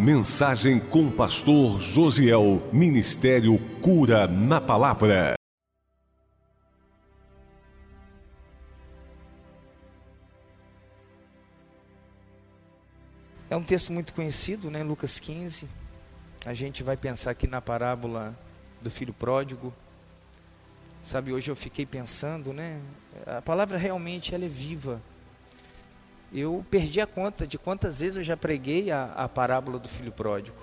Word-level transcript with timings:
Mensagem 0.00 0.80
com 0.80 1.08
o 1.08 1.12
pastor 1.12 1.78
Josiel. 1.78 2.62
Ministério 2.72 3.58
Cura 3.82 4.26
na 4.26 4.58
Palavra. 4.58 5.34
É 13.50 13.54
um 13.54 13.62
texto 13.62 13.92
muito 13.92 14.14
conhecido, 14.14 14.70
né? 14.70 14.82
Lucas 14.82 15.20
15. 15.20 15.68
A 16.46 16.54
gente 16.54 16.82
vai 16.82 16.96
pensar 16.96 17.32
aqui 17.32 17.46
na 17.46 17.60
parábola 17.60 18.34
do 18.80 18.90
filho 18.90 19.12
pródigo. 19.12 19.70
Sabe, 21.02 21.30
hoje 21.30 21.50
eu 21.50 21.56
fiquei 21.56 21.84
pensando, 21.84 22.54
né? 22.54 22.80
A 23.26 23.42
palavra 23.42 23.76
realmente 23.76 24.34
ela 24.34 24.46
é 24.46 24.48
viva. 24.48 25.02
Eu 26.32 26.64
perdi 26.70 27.00
a 27.00 27.06
conta 27.06 27.46
de 27.46 27.58
quantas 27.58 28.00
vezes 28.00 28.18
eu 28.18 28.22
já 28.22 28.36
preguei 28.36 28.90
a, 28.90 29.12
a 29.14 29.28
parábola 29.28 29.78
do 29.78 29.88
filho 29.88 30.12
pródigo. 30.12 30.56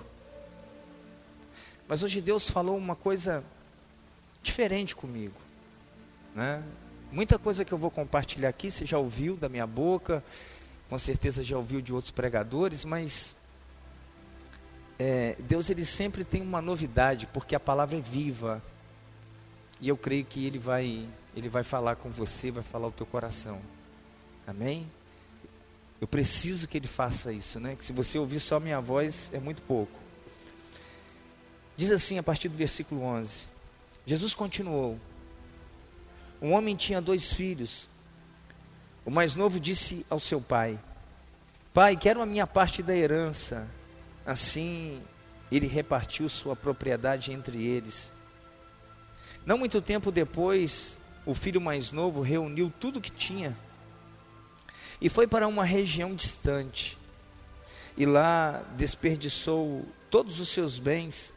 Mas 1.86 2.02
hoje 2.02 2.20
Deus 2.20 2.48
falou 2.48 2.76
uma 2.76 2.96
coisa 2.96 3.44
diferente 4.42 4.96
comigo. 4.96 5.40
Né? 6.34 6.62
Muita 7.10 7.38
coisa 7.38 7.64
que 7.64 7.72
eu 7.72 7.78
vou 7.78 7.90
compartilhar 7.90 8.48
aqui 8.48 8.70
você 8.70 8.86
já 8.86 8.98
ouviu 8.98 9.36
da 9.36 9.48
minha 9.48 9.66
boca, 9.66 10.22
com 10.88 10.96
certeza 10.98 11.42
já 11.42 11.56
ouviu 11.56 11.80
de 11.80 11.92
outros 11.92 12.10
pregadores, 12.10 12.84
mas 12.84 13.36
é, 14.98 15.36
Deus 15.38 15.70
ele 15.70 15.84
sempre 15.84 16.24
tem 16.24 16.42
uma 16.42 16.60
novidade, 16.60 17.26
porque 17.26 17.54
a 17.54 17.60
palavra 17.60 17.96
é 17.96 18.00
viva. 18.00 18.62
E 19.80 19.88
eu 19.88 19.96
creio 19.96 20.24
que 20.24 20.44
ele 20.44 20.58
vai, 20.58 21.06
ele 21.36 21.48
vai 21.48 21.62
falar 21.62 21.96
com 21.96 22.10
você, 22.10 22.50
vai 22.50 22.64
falar 22.64 22.88
o 22.88 22.92
teu 22.92 23.06
coração. 23.06 23.60
Amém? 24.46 24.86
Eu 26.00 26.06
preciso 26.06 26.68
que 26.68 26.76
ele 26.76 26.86
faça 26.86 27.32
isso, 27.32 27.58
né? 27.58 27.74
Que 27.74 27.84
se 27.84 27.92
você 27.92 28.18
ouvir 28.18 28.40
só 28.40 28.60
minha 28.60 28.80
voz 28.80 29.30
é 29.32 29.40
muito 29.40 29.62
pouco. 29.62 29.98
Diz 31.76 31.90
assim 31.90 32.18
a 32.18 32.22
partir 32.22 32.48
do 32.48 32.56
versículo 32.56 33.02
11. 33.02 33.48
Jesus 34.06 34.32
continuou: 34.34 34.98
Um 36.40 36.52
homem 36.52 36.76
tinha 36.76 37.00
dois 37.00 37.32
filhos. 37.32 37.88
O 39.04 39.10
mais 39.10 39.34
novo 39.34 39.58
disse 39.58 40.06
ao 40.08 40.20
seu 40.20 40.40
pai: 40.40 40.78
Pai, 41.74 41.96
quero 41.96 42.22
a 42.22 42.26
minha 42.26 42.46
parte 42.46 42.82
da 42.82 42.94
herança. 42.94 43.68
Assim, 44.24 45.02
ele 45.50 45.66
repartiu 45.66 46.28
sua 46.28 46.54
propriedade 46.54 47.32
entre 47.32 47.64
eles. 47.64 48.12
Não 49.44 49.58
muito 49.58 49.80
tempo 49.80 50.12
depois, 50.12 50.98
o 51.24 51.34
filho 51.34 51.60
mais 51.60 51.90
novo 51.90 52.20
reuniu 52.20 52.72
tudo 52.78 53.00
que 53.00 53.10
tinha 53.10 53.56
e 55.00 55.08
foi 55.08 55.26
para 55.26 55.46
uma 55.46 55.64
região 55.64 56.14
distante. 56.14 56.96
E 57.96 58.06
lá 58.06 58.62
desperdiçou 58.76 59.86
todos 60.10 60.40
os 60.40 60.48
seus 60.48 60.78
bens, 60.78 61.32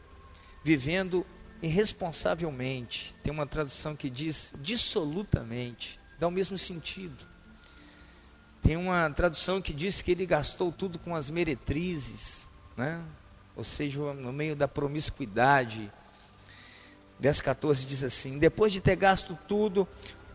vivendo 0.64 1.26
irresponsavelmente. 1.62 3.16
Tem 3.24 3.32
uma 3.32 3.46
tradução 3.46 3.96
que 3.96 4.10
diz 4.10 4.54
dissolutamente, 4.60 6.00
dá 6.20 6.28
o 6.28 6.32
mesmo 6.32 6.58
sentido. 6.58 7.32
Tem 8.62 8.78
uma 8.78 9.10
tradução 9.10 9.62
que 9.62 9.74
diz 9.74 10.02
que 10.02 10.12
ele 10.12 10.26
gastou 10.26 10.72
tudo 10.72 11.00
com 11.00 11.16
as 11.16 11.30
meretrizes, 11.30 12.48
né? 12.78 13.04
ou 13.56 13.64
seja, 13.64 14.00
no 14.14 14.32
meio 14.32 14.56
da 14.56 14.68
promiscuidade. 14.68 15.92
Verso 17.20 17.44
14 17.44 17.86
diz 17.86 18.04
assim: 18.04 18.38
Depois 18.38 18.72
de 18.72 18.82
ter 18.82 18.96
gasto 18.96 19.38
tudo, 19.48 19.88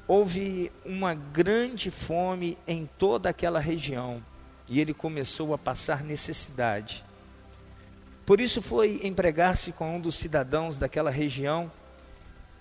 houve 0.08 0.70
uma 0.84 1.14
grande 1.14 1.90
fome 1.90 2.56
em 2.66 2.88
toda 2.98 3.28
aquela 3.28 3.58
região 3.58 4.22
e 4.68 4.80
ele 4.80 4.94
começou 4.94 5.52
a 5.52 5.58
passar 5.58 6.02
necessidade. 6.02 7.04
Por 8.24 8.40
isso 8.40 8.60
foi 8.60 9.00
empregar-se 9.04 9.72
com 9.72 9.96
um 9.96 10.00
dos 10.00 10.16
cidadãos 10.16 10.76
daquela 10.76 11.10
região 11.10 11.70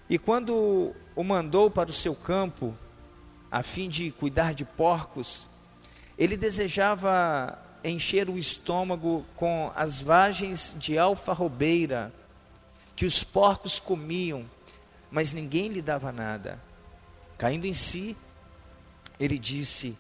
e 0.10 0.18
quando 0.18 0.94
o 1.16 1.24
mandou 1.24 1.70
para 1.72 1.90
o 1.90 1.94
seu 1.94 2.16
campo, 2.16 2.76
a 3.52 3.64
fim 3.64 3.90
de 3.90 4.12
cuidar 4.12 4.54
de 4.54 4.66
porcos, 4.66 5.48
ele 6.18 6.38
desejava 6.38 7.58
encher 7.84 8.30
o 8.30 8.38
estômago 8.38 9.26
com 9.36 9.72
as 9.76 10.02
vagens 10.02 10.76
de 10.78 10.98
alfarrobeira 10.98 12.12
que 12.96 13.06
os 13.06 13.24
porcos 13.24 13.80
comiam, 13.80 14.46
mas 15.12 15.34
ninguém 15.34 15.68
lhe 15.70 15.82
dava 15.82 16.12
nada. 16.12 16.60
Caindo 17.38 17.66
em 17.66 17.74
si, 17.74 18.16
ele 19.20 19.38
disse: 19.38 19.98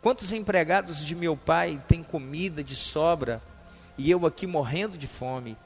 Quantos 0.00 0.32
empregados 0.32 1.04
de 1.04 1.14
meu 1.14 1.36
pai 1.36 1.82
têm 1.86 2.02
comida 2.02 2.62
de 2.64 2.74
sobra 2.74 3.42
e 3.96 4.10
eu 4.10 4.26
aqui 4.26 4.46
morrendo 4.46 4.96
de 4.98 5.06
fome? 5.06 5.56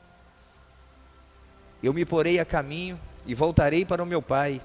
Eu 1.83 1.93
me 1.93 2.05
porei 2.05 2.39
a 2.39 2.45
caminho 2.45 2.99
e 3.27 3.35
voltarei 3.35 3.85
para 3.85 4.03
o 4.03 4.07
meu 4.07 4.21
pai. 4.21 4.61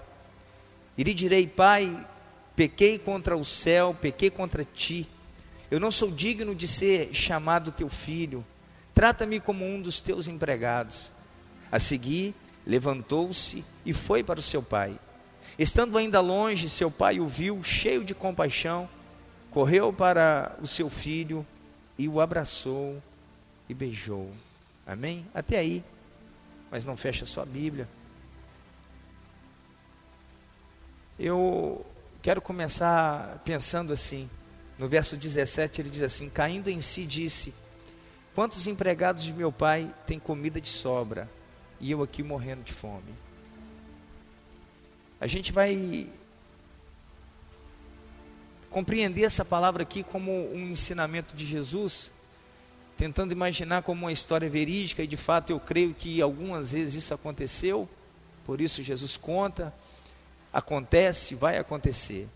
E 0.98 1.04
lhe 1.04 1.14
direi: 1.14 1.48
Pai, 1.48 2.08
pequei 2.56 3.00
contra 3.00 3.38
o 3.38 3.46
céu, 3.46 3.96
pequei 4.00 4.30
contra 4.30 4.64
ti. 4.64 5.08
Eu 5.72 5.80
não 5.80 5.92
sou 5.92 6.12
digno 6.12 6.56
de 6.56 6.68
ser 6.68 7.14
chamado 7.14 7.72
teu 7.72 7.90
filho. 7.90 8.46
Trata-me 8.94 9.40
como 9.40 9.64
um 9.64 9.82
dos 9.82 10.00
teus 10.00 10.28
empregados. 10.28 11.12
A 11.72 11.78
seguir, 11.78 12.34
levantou-se 12.66 13.64
e 13.86 13.94
foi 13.94 14.24
para 14.24 14.40
o 14.40 14.44
seu 14.44 14.64
pai. 14.64 14.98
Estando 15.60 15.98
ainda 15.98 16.22
longe, 16.22 16.70
seu 16.70 16.90
pai 16.90 17.20
o 17.20 17.28
viu, 17.28 17.62
cheio 17.62 18.06
de 18.06 18.16
compaixão, 18.16 18.88
correu 19.52 19.92
para 19.92 20.56
o 20.62 20.66
seu 20.66 20.90
filho 20.90 21.46
e 21.98 22.08
o 22.08 22.22
abraçou 22.22 23.04
e 23.68 23.74
beijou. 23.74 24.32
Amém? 24.88 25.28
Até 25.34 25.58
aí. 25.58 25.84
Mas 26.72 26.86
não 26.86 26.96
fecha 26.96 27.26
sua 27.26 27.46
Bíblia. 27.46 27.90
Eu 31.20 31.86
quero 32.22 32.42
começar 32.42 33.42
pensando 33.44 33.92
assim. 33.92 34.30
No 34.78 34.88
verso 34.88 35.18
17 35.18 35.82
ele 35.82 35.90
diz 35.90 36.04
assim: 36.04 36.30
Caindo 36.30 36.70
em 36.70 36.80
si, 36.80 37.06
disse: 37.06 37.54
Quantos 38.34 38.66
empregados 38.66 39.26
de 39.26 39.34
meu 39.34 39.52
pai 39.52 39.94
têm 40.08 40.20
comida 40.20 40.62
de 40.62 40.70
sobra 40.70 41.30
e 41.82 41.92
eu 41.92 42.02
aqui 42.02 42.24
morrendo 42.24 42.64
de 42.64 42.72
fome? 42.72 43.14
A 45.20 45.28
gente 45.28 45.52
vai 45.52 46.08
compreender 48.70 49.24
essa 49.24 49.44
palavra 49.44 49.84
aqui 49.84 50.04
como 50.04 50.32
um 50.54 50.70
ensinamento 50.70 51.36
de 51.36 51.46
Jesus, 51.46 52.12
tentando 52.96 53.32
imaginar 53.32 53.82
como 53.84 54.06
uma 54.06 54.12
história 54.12 54.50
verídica, 54.50 55.04
e 55.04 55.08
de 55.08 55.18
fato 55.18 55.50
eu 55.50 55.60
creio 55.60 55.94
que 55.94 56.22
algumas 56.22 56.72
vezes 56.72 57.04
isso 57.04 57.14
aconteceu, 57.14 57.90
por 58.46 58.62
isso 58.62 58.84
Jesus 58.84 59.18
conta 59.18 59.74
acontece, 60.52 61.36
vai 61.36 61.58
acontecer. 61.58 62.28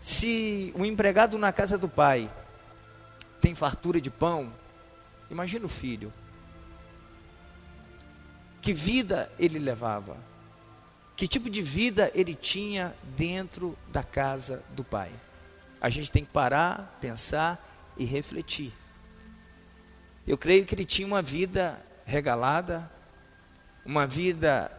Se 0.00 0.72
o 0.76 0.84
empregado 0.84 1.38
na 1.38 1.52
casa 1.52 1.76
do 1.76 1.88
pai 1.88 2.30
tem 3.40 3.54
fartura 3.54 4.00
de 4.00 4.10
pão, 4.10 4.52
imagina 5.30 5.66
o 5.66 5.68
filho. 5.68 6.12
Que 8.60 8.72
vida 8.72 9.30
ele 9.38 9.58
levava? 9.58 10.16
Que 11.18 11.26
tipo 11.26 11.50
de 11.50 11.60
vida 11.60 12.12
ele 12.14 12.32
tinha 12.32 12.94
dentro 13.16 13.76
da 13.88 14.04
casa 14.04 14.62
do 14.76 14.84
pai? 14.84 15.10
A 15.80 15.88
gente 15.88 16.12
tem 16.12 16.24
que 16.24 16.30
parar, 16.30 16.96
pensar 17.00 17.92
e 17.96 18.04
refletir. 18.04 18.72
Eu 20.24 20.38
creio 20.38 20.64
que 20.64 20.76
ele 20.76 20.84
tinha 20.84 21.08
uma 21.08 21.20
vida 21.20 21.84
regalada, 22.06 22.88
uma 23.84 24.06
vida 24.06 24.70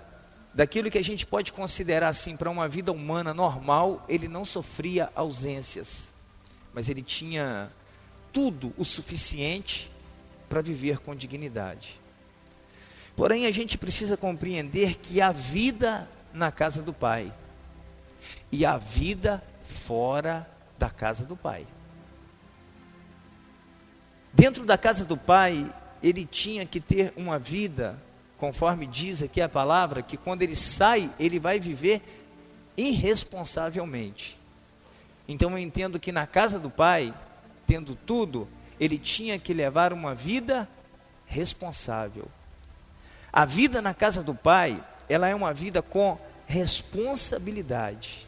daquilo 0.53 0.89
que 0.89 0.97
a 0.97 1.03
gente 1.03 1.25
pode 1.25 1.51
considerar 1.51 2.07
assim 2.07 2.37
para 2.37 2.49
uma 2.49 2.69
vida 2.69 2.89
humana 2.89 3.33
normal, 3.33 4.05
ele 4.07 4.29
não 4.29 4.45
sofria 4.45 5.09
ausências, 5.13 6.13
mas 6.73 6.87
ele 6.87 7.01
tinha 7.01 7.69
tudo 8.31 8.73
o 8.77 8.85
suficiente 8.85 9.91
para 10.47 10.61
viver 10.61 10.99
com 10.99 11.13
dignidade. 11.13 11.99
Porém, 13.13 13.45
a 13.45 13.51
gente 13.51 13.77
precisa 13.77 14.15
compreender 14.15 14.95
que 14.95 15.19
a 15.19 15.33
vida 15.33 16.07
na 16.33 16.51
casa 16.51 16.81
do 16.81 16.93
Pai 16.93 17.31
e 18.51 18.65
a 18.65 18.77
vida 18.77 19.43
fora 19.61 20.49
da 20.77 20.89
casa 20.89 21.25
do 21.25 21.35
Pai. 21.35 21.65
Dentro 24.33 24.65
da 24.65 24.77
casa 24.77 25.05
do 25.05 25.17
Pai, 25.17 25.73
ele 26.01 26.25
tinha 26.25 26.65
que 26.65 26.79
ter 26.79 27.13
uma 27.15 27.37
vida 27.37 27.97
conforme 28.39 28.87
diz 28.87 29.21
aqui 29.21 29.41
a 29.41 29.49
palavra, 29.49 30.01
que 30.01 30.15
quando 30.15 30.41
ele 30.41 30.55
sai, 30.55 31.11
ele 31.19 31.37
vai 31.39 31.59
viver 31.59 32.01
irresponsavelmente. 32.77 34.39
Então 35.27 35.51
eu 35.51 35.57
entendo 35.59 35.99
que 35.99 36.11
na 36.11 36.25
casa 36.25 36.57
do 36.57 36.69
pai, 36.69 37.13
tendo 37.67 37.95
tudo, 37.95 38.47
ele 38.79 38.97
tinha 38.97 39.37
que 39.37 39.53
levar 39.53 39.91
uma 39.91 40.15
vida 40.15 40.67
responsável. 41.25 42.29
A 43.31 43.43
vida 43.43 43.81
na 43.81 43.93
casa 43.93 44.23
do 44.23 44.33
pai, 44.33 44.81
ela 45.09 45.27
é 45.27 45.35
uma 45.35 45.53
vida 45.53 45.81
com 45.81 46.17
responsabilidade. 46.45 48.27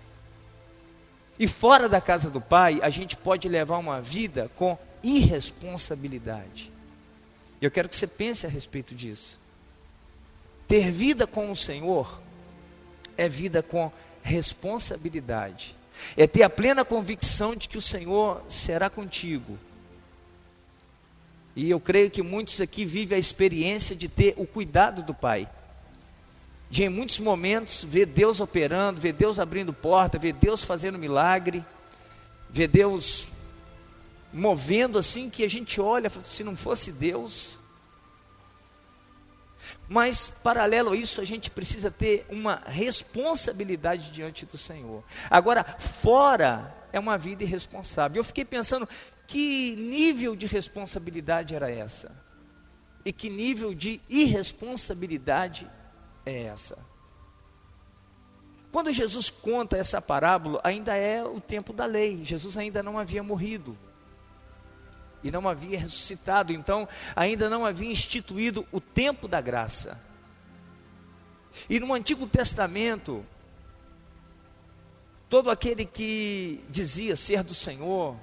E 1.40 1.48
fora 1.48 1.88
da 1.88 2.02
casa 2.02 2.30
do 2.30 2.42
pai, 2.42 2.80
a 2.84 2.90
gente 2.90 3.16
pode 3.16 3.48
levar 3.48 3.78
uma 3.78 4.02
vida 4.02 4.52
com 4.56 4.78
irresponsabilidade. 5.02 6.72
Eu 7.62 7.72
quero 7.72 7.88
que 7.88 7.96
você 7.96 8.08
pense 8.08 8.46
a 8.46 8.50
respeito 8.50 8.94
disso. 8.94 9.40
Ter 10.68 10.92
vida 10.92 11.28
com 11.28 11.52
o 11.52 11.56
Senhor 11.56 12.22
é 13.18 13.30
vida 13.30 13.62
com 13.62 13.92
responsabilidade. 14.24 15.76
É 16.18 16.26
ter 16.26 16.44
a 16.44 16.50
plena 16.50 16.84
convicção 16.84 17.56
de 17.56 17.68
que 17.68 17.78
o 17.78 17.82
Senhor 17.82 18.44
será 18.50 18.90
contigo. 18.90 19.58
E 21.56 21.70
eu 21.70 21.80
creio 21.80 22.10
que 22.10 22.22
muitos 22.22 22.62
aqui 22.62 22.86
vivem 22.86 23.16
a 23.16 23.20
experiência 23.20 23.96
de 23.96 24.08
ter 24.08 24.34
o 24.38 24.48
cuidado 24.48 25.04
do 25.04 25.14
Pai. 25.14 25.48
De 26.72 26.86
em 26.86 26.90
muitos 26.90 27.20
momentos 27.20 27.84
ver 27.84 28.06
Deus 28.06 28.40
operando, 28.40 29.02
ver 29.02 29.12
Deus 29.12 29.40
abrindo 29.40 29.74
porta, 29.74 30.18
ver 30.18 30.32
Deus 30.32 30.64
fazendo 30.64 30.98
milagre, 30.98 31.66
ver 32.50 32.70
Deus 32.70 33.28
movendo 34.32 34.98
assim 34.98 35.30
que 35.30 35.44
a 35.44 35.50
gente 35.50 35.82
olha, 35.82 36.10
se 36.24 36.46
não 36.46 36.56
fosse 36.56 36.94
Deus. 36.94 37.58
Mas, 39.90 40.30
paralelo 40.30 40.92
a 40.92 40.96
isso, 40.96 41.20
a 41.20 41.26
gente 41.26 41.50
precisa 41.50 41.92
ter 41.92 42.26
uma 42.30 42.62
responsabilidade 42.66 44.10
diante 44.10 44.46
do 44.46 44.58
Senhor. 44.58 45.04
Agora, 45.30 45.66
fora 45.78 46.74
é 46.94 47.00
uma 47.02 47.18
vida 47.18 47.44
irresponsável. 47.44 48.22
Eu 48.22 48.24
fiquei 48.24 48.46
pensando, 48.46 48.88
que 49.28 49.76
nível 49.76 50.38
de 50.38 50.48
responsabilidade 50.48 51.54
era 51.54 51.70
essa? 51.70 52.16
E 53.04 53.12
que 53.12 53.30
nível 53.30 53.74
de 53.74 54.00
irresponsabilidade 54.08 55.70
é 56.26 56.44
essa? 56.44 56.78
Quando 58.72 58.94
Jesus 58.94 59.30
conta 59.30 59.78
essa 59.78 60.02
parábola, 60.02 60.62
ainda 60.64 60.96
é 60.96 61.24
o 61.24 61.42
tempo 61.42 61.74
da 61.74 61.86
lei, 61.86 62.24
Jesus 62.24 62.58
ainda 62.58 62.82
não 62.82 62.98
havia 62.98 63.22
morrido 63.22 63.78
e 65.24 65.30
não 65.30 65.48
havia 65.48 65.80
ressuscitado, 65.80 66.54
então 66.54 66.88
ainda 67.16 67.50
não 67.50 67.66
havia 67.66 67.92
instituído 67.92 68.66
o 68.72 68.80
tempo 68.80 69.28
da 69.28 69.42
graça. 69.42 70.00
E 71.70 71.80
no 71.80 71.94
Antigo 71.94 72.26
Testamento, 72.26 73.26
todo 75.30 75.50
aquele 75.50 75.86
que 75.86 76.64
dizia 76.70 77.16
ser 77.16 77.44
do 77.44 77.54
Senhor, 77.54 78.16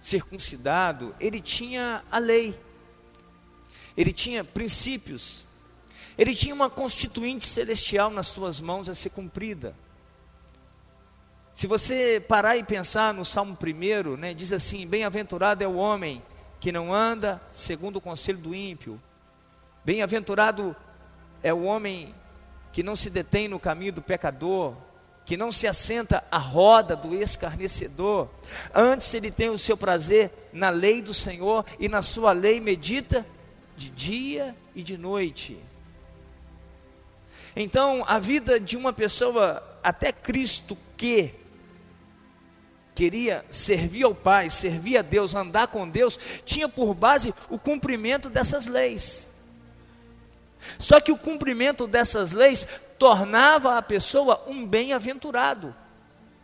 circuncidado, 0.00 1.14
ele 1.20 1.40
tinha 1.40 2.04
a 2.10 2.18
lei, 2.18 2.58
ele 3.96 4.12
tinha 4.12 4.42
princípios, 4.42 5.44
ele 6.22 6.36
tinha 6.36 6.54
uma 6.54 6.70
constituinte 6.70 7.44
celestial 7.44 8.08
nas 8.08 8.28
suas 8.28 8.60
mãos 8.60 8.88
a 8.88 8.94
ser 8.94 9.10
cumprida. 9.10 9.74
Se 11.52 11.66
você 11.66 12.24
parar 12.28 12.56
e 12.56 12.62
pensar 12.62 13.12
no 13.12 13.24
Salmo 13.24 13.58
1, 13.60 14.16
né, 14.16 14.32
diz 14.32 14.52
assim: 14.52 14.86
Bem-aventurado 14.86 15.64
é 15.64 15.66
o 15.66 15.74
homem 15.74 16.22
que 16.60 16.70
não 16.70 16.94
anda 16.94 17.42
segundo 17.50 17.96
o 17.96 18.00
conselho 18.00 18.38
do 18.38 18.54
ímpio. 18.54 19.02
Bem-aventurado 19.84 20.76
é 21.42 21.52
o 21.52 21.64
homem 21.64 22.14
que 22.72 22.84
não 22.84 22.94
se 22.94 23.10
detém 23.10 23.48
no 23.48 23.58
caminho 23.58 23.94
do 23.94 24.00
pecador, 24.00 24.76
que 25.26 25.36
não 25.36 25.50
se 25.50 25.66
assenta 25.66 26.22
à 26.30 26.38
roda 26.38 26.94
do 26.94 27.16
escarnecedor. 27.16 28.28
Antes 28.72 29.12
ele 29.12 29.32
tem 29.32 29.50
o 29.50 29.58
seu 29.58 29.76
prazer 29.76 30.30
na 30.52 30.70
lei 30.70 31.02
do 31.02 31.12
Senhor 31.12 31.66
e 31.80 31.88
na 31.88 32.00
sua 32.00 32.30
lei 32.30 32.60
medita 32.60 33.26
de 33.76 33.90
dia 33.90 34.54
e 34.72 34.84
de 34.84 34.96
noite. 34.96 35.58
Então, 37.54 38.04
a 38.06 38.18
vida 38.18 38.58
de 38.58 38.76
uma 38.76 38.92
pessoa 38.92 39.62
até 39.82 40.10
Cristo 40.10 40.76
que 40.96 41.34
queria 42.94 43.44
servir 43.50 44.04
ao 44.04 44.14
Pai, 44.14 44.48
servir 44.48 44.98
a 44.98 45.02
Deus, 45.02 45.34
andar 45.34 45.68
com 45.68 45.88
Deus, 45.88 46.18
tinha 46.44 46.68
por 46.68 46.94
base 46.94 47.34
o 47.50 47.58
cumprimento 47.58 48.30
dessas 48.30 48.66
leis. 48.66 49.28
Só 50.78 51.00
que 51.00 51.10
o 51.10 51.18
cumprimento 51.18 51.86
dessas 51.86 52.32
leis 52.32 52.66
tornava 52.98 53.76
a 53.76 53.82
pessoa 53.82 54.42
um 54.46 54.66
bem-aventurado. 54.66 55.74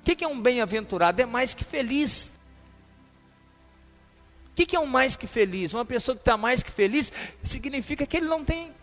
O 0.00 0.04
que 0.04 0.24
é 0.24 0.28
um 0.28 0.40
bem-aventurado? 0.40 1.20
É 1.22 1.26
mais 1.26 1.54
que 1.54 1.64
feliz. 1.64 2.38
O 4.50 4.54
que 4.54 4.74
é 4.74 4.80
um 4.80 4.86
mais 4.86 5.14
que 5.14 5.26
feliz? 5.26 5.72
Uma 5.72 5.84
pessoa 5.84 6.16
que 6.16 6.22
está 6.22 6.36
mais 6.36 6.62
que 6.62 6.70
feliz 6.70 7.12
significa 7.44 8.04
que 8.04 8.16
ele 8.16 8.26
não 8.26 8.44
tem 8.44 8.74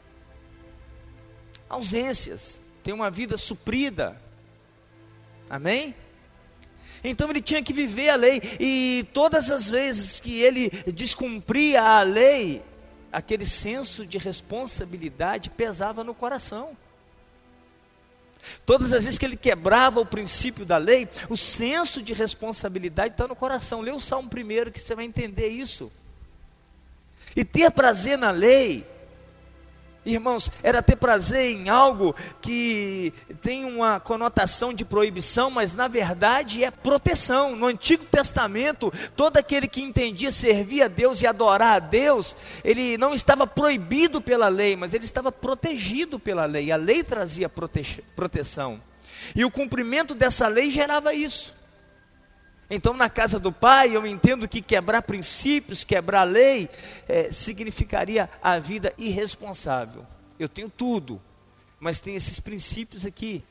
ausências, 1.76 2.60
tem 2.84 2.94
uma 2.94 3.12
vida 3.12 3.38
suprida. 3.38 4.20
Amém? 5.50 5.96
Então 7.04 7.30
ele 7.30 7.42
tinha 7.42 7.62
que 7.62 7.72
viver 7.72 8.10
a 8.10 8.16
lei, 8.16 8.42
e 8.60 9.06
todas 9.14 9.52
as 9.52 9.70
vezes 9.70 10.20
que 10.20 10.42
ele 10.42 10.70
descumpria 10.94 11.82
a 11.82 12.02
lei, 12.02 12.64
aquele 13.12 13.46
senso 13.46 14.06
de 14.06 14.18
responsabilidade 14.18 15.50
pesava 15.52 16.04
no 16.04 16.16
coração. 16.16 16.76
Todas 18.66 18.94
as 18.94 19.06
vezes 19.06 19.18
que 19.18 19.26
ele 19.26 19.38
quebrava 19.38 20.00
o 20.00 20.06
princípio 20.06 20.66
da 20.66 20.78
lei, 20.78 21.08
o 21.30 21.38
senso 21.38 22.02
de 22.02 22.14
responsabilidade 22.14 23.14
está 23.14 23.28
no 23.28 23.36
coração. 23.36 23.82
Lê 23.82 23.92
o 23.92 24.00
Salmo 24.00 24.30
primeiro 24.30 24.72
que 24.72 24.80
você 24.80 24.94
vai 24.94 25.06
entender 25.06 25.48
isso. 25.48 25.92
E 27.36 27.44
ter 27.44 27.72
prazer 27.72 28.18
na 28.18 28.32
lei 28.32 28.86
Irmãos, 30.06 30.52
era 30.62 30.84
ter 30.84 30.96
prazer 30.98 31.52
em 31.52 31.68
algo 31.68 32.16
que 32.40 33.12
tem 33.42 33.66
uma 33.66 34.00
conotação 34.00 34.72
de 34.72 34.86
proibição, 34.86 35.50
mas 35.50 35.74
na 35.74 35.88
verdade 35.88 36.64
é 36.64 36.70
proteção. 36.70 37.56
No 37.56 37.66
Antigo 37.66 38.06
Testamento, 38.06 38.94
todo 39.16 39.38
aquele 39.38 39.68
que 39.68 39.82
entendia 39.82 40.32
servir 40.32 40.84
a 40.84 40.88
Deus 40.88 41.22
e 41.22 41.28
adorar 41.28 41.78
a 41.78 41.80
Deus, 41.80 42.36
ele 42.64 42.98
não 42.98 43.16
estava 43.16 43.48
proibido 43.48 44.22
pela 44.22 44.48
lei, 44.48 44.76
mas 44.76 44.94
ele 44.94 45.06
estava 45.06 45.32
protegido 45.32 46.20
pela 46.20 46.46
lei. 46.46 46.72
A 46.72 46.76
lei 46.76 47.04
trazia 47.04 47.50
prote 47.50 48.04
proteção. 48.16 48.80
E 49.36 49.44
o 49.44 49.50
cumprimento 49.50 50.14
dessa 50.14 50.48
lei 50.48 50.70
gerava 50.70 51.14
isso. 51.16 51.55
Então, 52.70 52.94
na 52.96 53.10
casa 53.10 53.40
do 53.40 53.52
pai, 53.52 53.96
eu 53.96 54.06
entendo 54.08 54.48
que 54.48 54.62
quebrar 54.62 55.04
princípios, 55.04 55.84
quebrar 55.84 56.24
lei, 56.24 56.70
é, 57.08 57.32
significaria 57.32 58.30
a 58.42 58.58
vida 58.58 58.94
irresponsável. 58.98 60.06
Eu 60.40 60.50
tenho 60.50 60.70
tudo, 60.70 61.22
mas 61.80 62.00
tem 62.00 62.16
esses 62.16 62.40
princípios 62.40 63.06
aqui. 63.06 63.44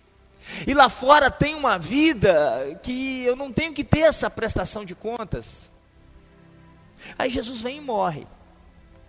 E 0.66 0.74
lá 0.74 0.88
fora 0.88 1.30
tem 1.30 1.54
uma 1.54 1.78
vida 1.78 2.78
que 2.82 3.22
eu 3.22 3.36
não 3.36 3.52
tenho 3.52 3.72
que 3.72 3.84
ter 3.84 4.00
essa 4.00 4.28
prestação 4.28 4.84
de 4.84 4.94
contas. 4.94 5.70
Aí 7.16 7.30
Jesus 7.30 7.60
vem 7.60 7.78
e 7.78 7.80
morre, 7.80 8.26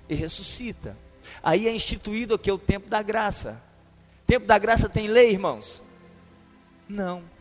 e 0.07 0.13
ressuscita. 0.13 0.95
Aí 1.41 1.67
é 1.67 1.73
instituído 1.73 2.35
o 2.35 2.39
que? 2.39 2.51
O 2.51 2.59
tempo 2.59 2.87
da 2.87 3.01
graça. 3.01 3.61
Tempo 4.27 4.45
da 4.45 4.57
graça 4.57 4.87
tem 4.87 5.07
lei, 5.07 5.31
irmãos? 5.31 5.81
Não 6.87 7.34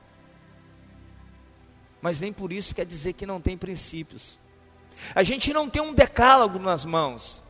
mas 2.04 2.20
nem 2.20 2.34
por 2.34 2.52
isso 2.52 2.74
quer 2.74 2.84
dizer 2.84 3.14
que 3.14 3.24
não 3.24 3.40
tem 3.40 3.56
princípios. 3.56 4.36
A 5.14 5.22
gente 5.22 5.54
não 5.54 5.70
tem 5.70 5.80
um 5.80 5.94
decálogo 5.94 6.58
nas 6.58 6.84
mãos. 6.84 7.42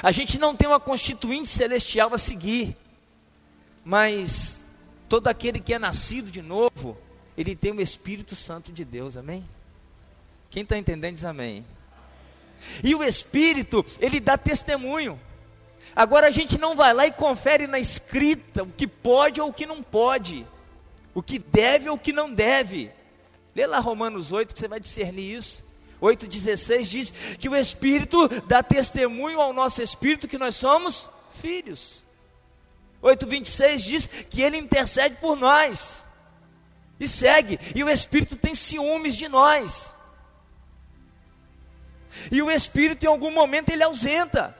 A 0.00 0.12
gente 0.12 0.38
não 0.38 0.54
tem 0.54 0.68
uma 0.68 0.78
constituinte 0.78 1.48
celestial 1.48 2.14
a 2.14 2.16
seguir. 2.16 2.76
Mas 3.84 4.76
todo 5.08 5.26
aquele 5.26 5.58
que 5.58 5.74
é 5.74 5.80
nascido 5.80 6.30
de 6.30 6.40
novo, 6.40 6.96
ele 7.36 7.56
tem 7.56 7.72
o 7.72 7.80
Espírito 7.80 8.36
Santo 8.36 8.70
de 8.70 8.84
Deus, 8.84 9.16
amém? 9.16 9.44
Quem 10.48 10.62
está 10.62 10.78
entendendo 10.78 11.14
diz 11.14 11.24
amém. 11.24 11.66
E 12.84 12.94
o 12.94 13.02
Espírito, 13.02 13.84
ele 13.98 14.20
dá 14.20 14.38
testemunho. 14.38 15.20
Agora 15.96 16.28
a 16.28 16.30
gente 16.30 16.56
não 16.56 16.76
vai 16.76 16.94
lá 16.94 17.04
e 17.04 17.10
confere 17.10 17.66
na 17.66 17.80
escrita 17.80 18.62
o 18.62 18.70
que 18.70 18.86
pode 18.86 19.40
ou 19.40 19.48
o 19.48 19.52
que 19.52 19.66
não 19.66 19.82
pode, 19.82 20.46
o 21.12 21.20
que 21.20 21.36
deve 21.40 21.88
ou 21.88 21.96
o 21.96 21.98
que 21.98 22.12
não 22.12 22.32
deve. 22.32 22.96
Lê 23.58 23.66
lá 23.66 23.80
Romanos 23.80 24.30
8 24.30 24.54
que 24.54 24.60
você 24.60 24.68
vai 24.68 24.78
discernir 24.78 25.34
isso. 25.34 25.64
8,16 26.00 26.82
diz 26.84 27.10
que 27.40 27.48
o 27.48 27.56
Espírito 27.56 28.28
dá 28.46 28.62
testemunho 28.62 29.40
ao 29.40 29.52
nosso 29.52 29.82
Espírito 29.82 30.28
que 30.28 30.38
nós 30.38 30.54
somos 30.54 31.08
filhos. 31.34 32.04
8,26 33.02 33.78
diz 33.78 34.06
que 34.06 34.42
Ele 34.42 34.58
intercede 34.58 35.16
por 35.16 35.34
nós. 35.34 36.04
E 37.00 37.08
segue. 37.08 37.58
E 37.74 37.82
o 37.82 37.90
Espírito 37.90 38.36
tem 38.36 38.54
ciúmes 38.54 39.16
de 39.16 39.26
nós. 39.26 39.92
E 42.30 42.40
o 42.40 42.48
Espírito 42.48 43.02
em 43.02 43.08
algum 43.08 43.32
momento 43.32 43.70
ele 43.70 43.82
ausenta. 43.82 44.56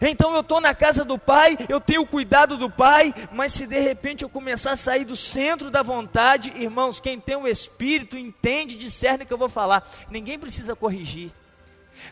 Então 0.00 0.34
eu 0.34 0.40
estou 0.40 0.60
na 0.60 0.74
casa 0.74 1.04
do 1.04 1.18
Pai, 1.18 1.56
eu 1.68 1.80
tenho 1.80 2.02
o 2.02 2.06
cuidado 2.06 2.56
do 2.56 2.70
Pai, 2.70 3.14
mas 3.32 3.52
se 3.52 3.66
de 3.66 3.80
repente 3.80 4.22
eu 4.22 4.28
começar 4.28 4.72
a 4.72 4.76
sair 4.76 5.04
do 5.04 5.16
centro 5.16 5.70
da 5.70 5.82
vontade, 5.82 6.52
irmãos, 6.56 7.00
quem 7.00 7.18
tem 7.18 7.36
o 7.36 7.48
Espírito 7.48 8.16
entende, 8.16 8.76
discerne 8.76 9.24
o 9.24 9.26
que 9.26 9.32
eu 9.32 9.38
vou 9.38 9.48
falar. 9.48 9.88
Ninguém 10.10 10.38
precisa 10.38 10.76
corrigir. 10.76 11.32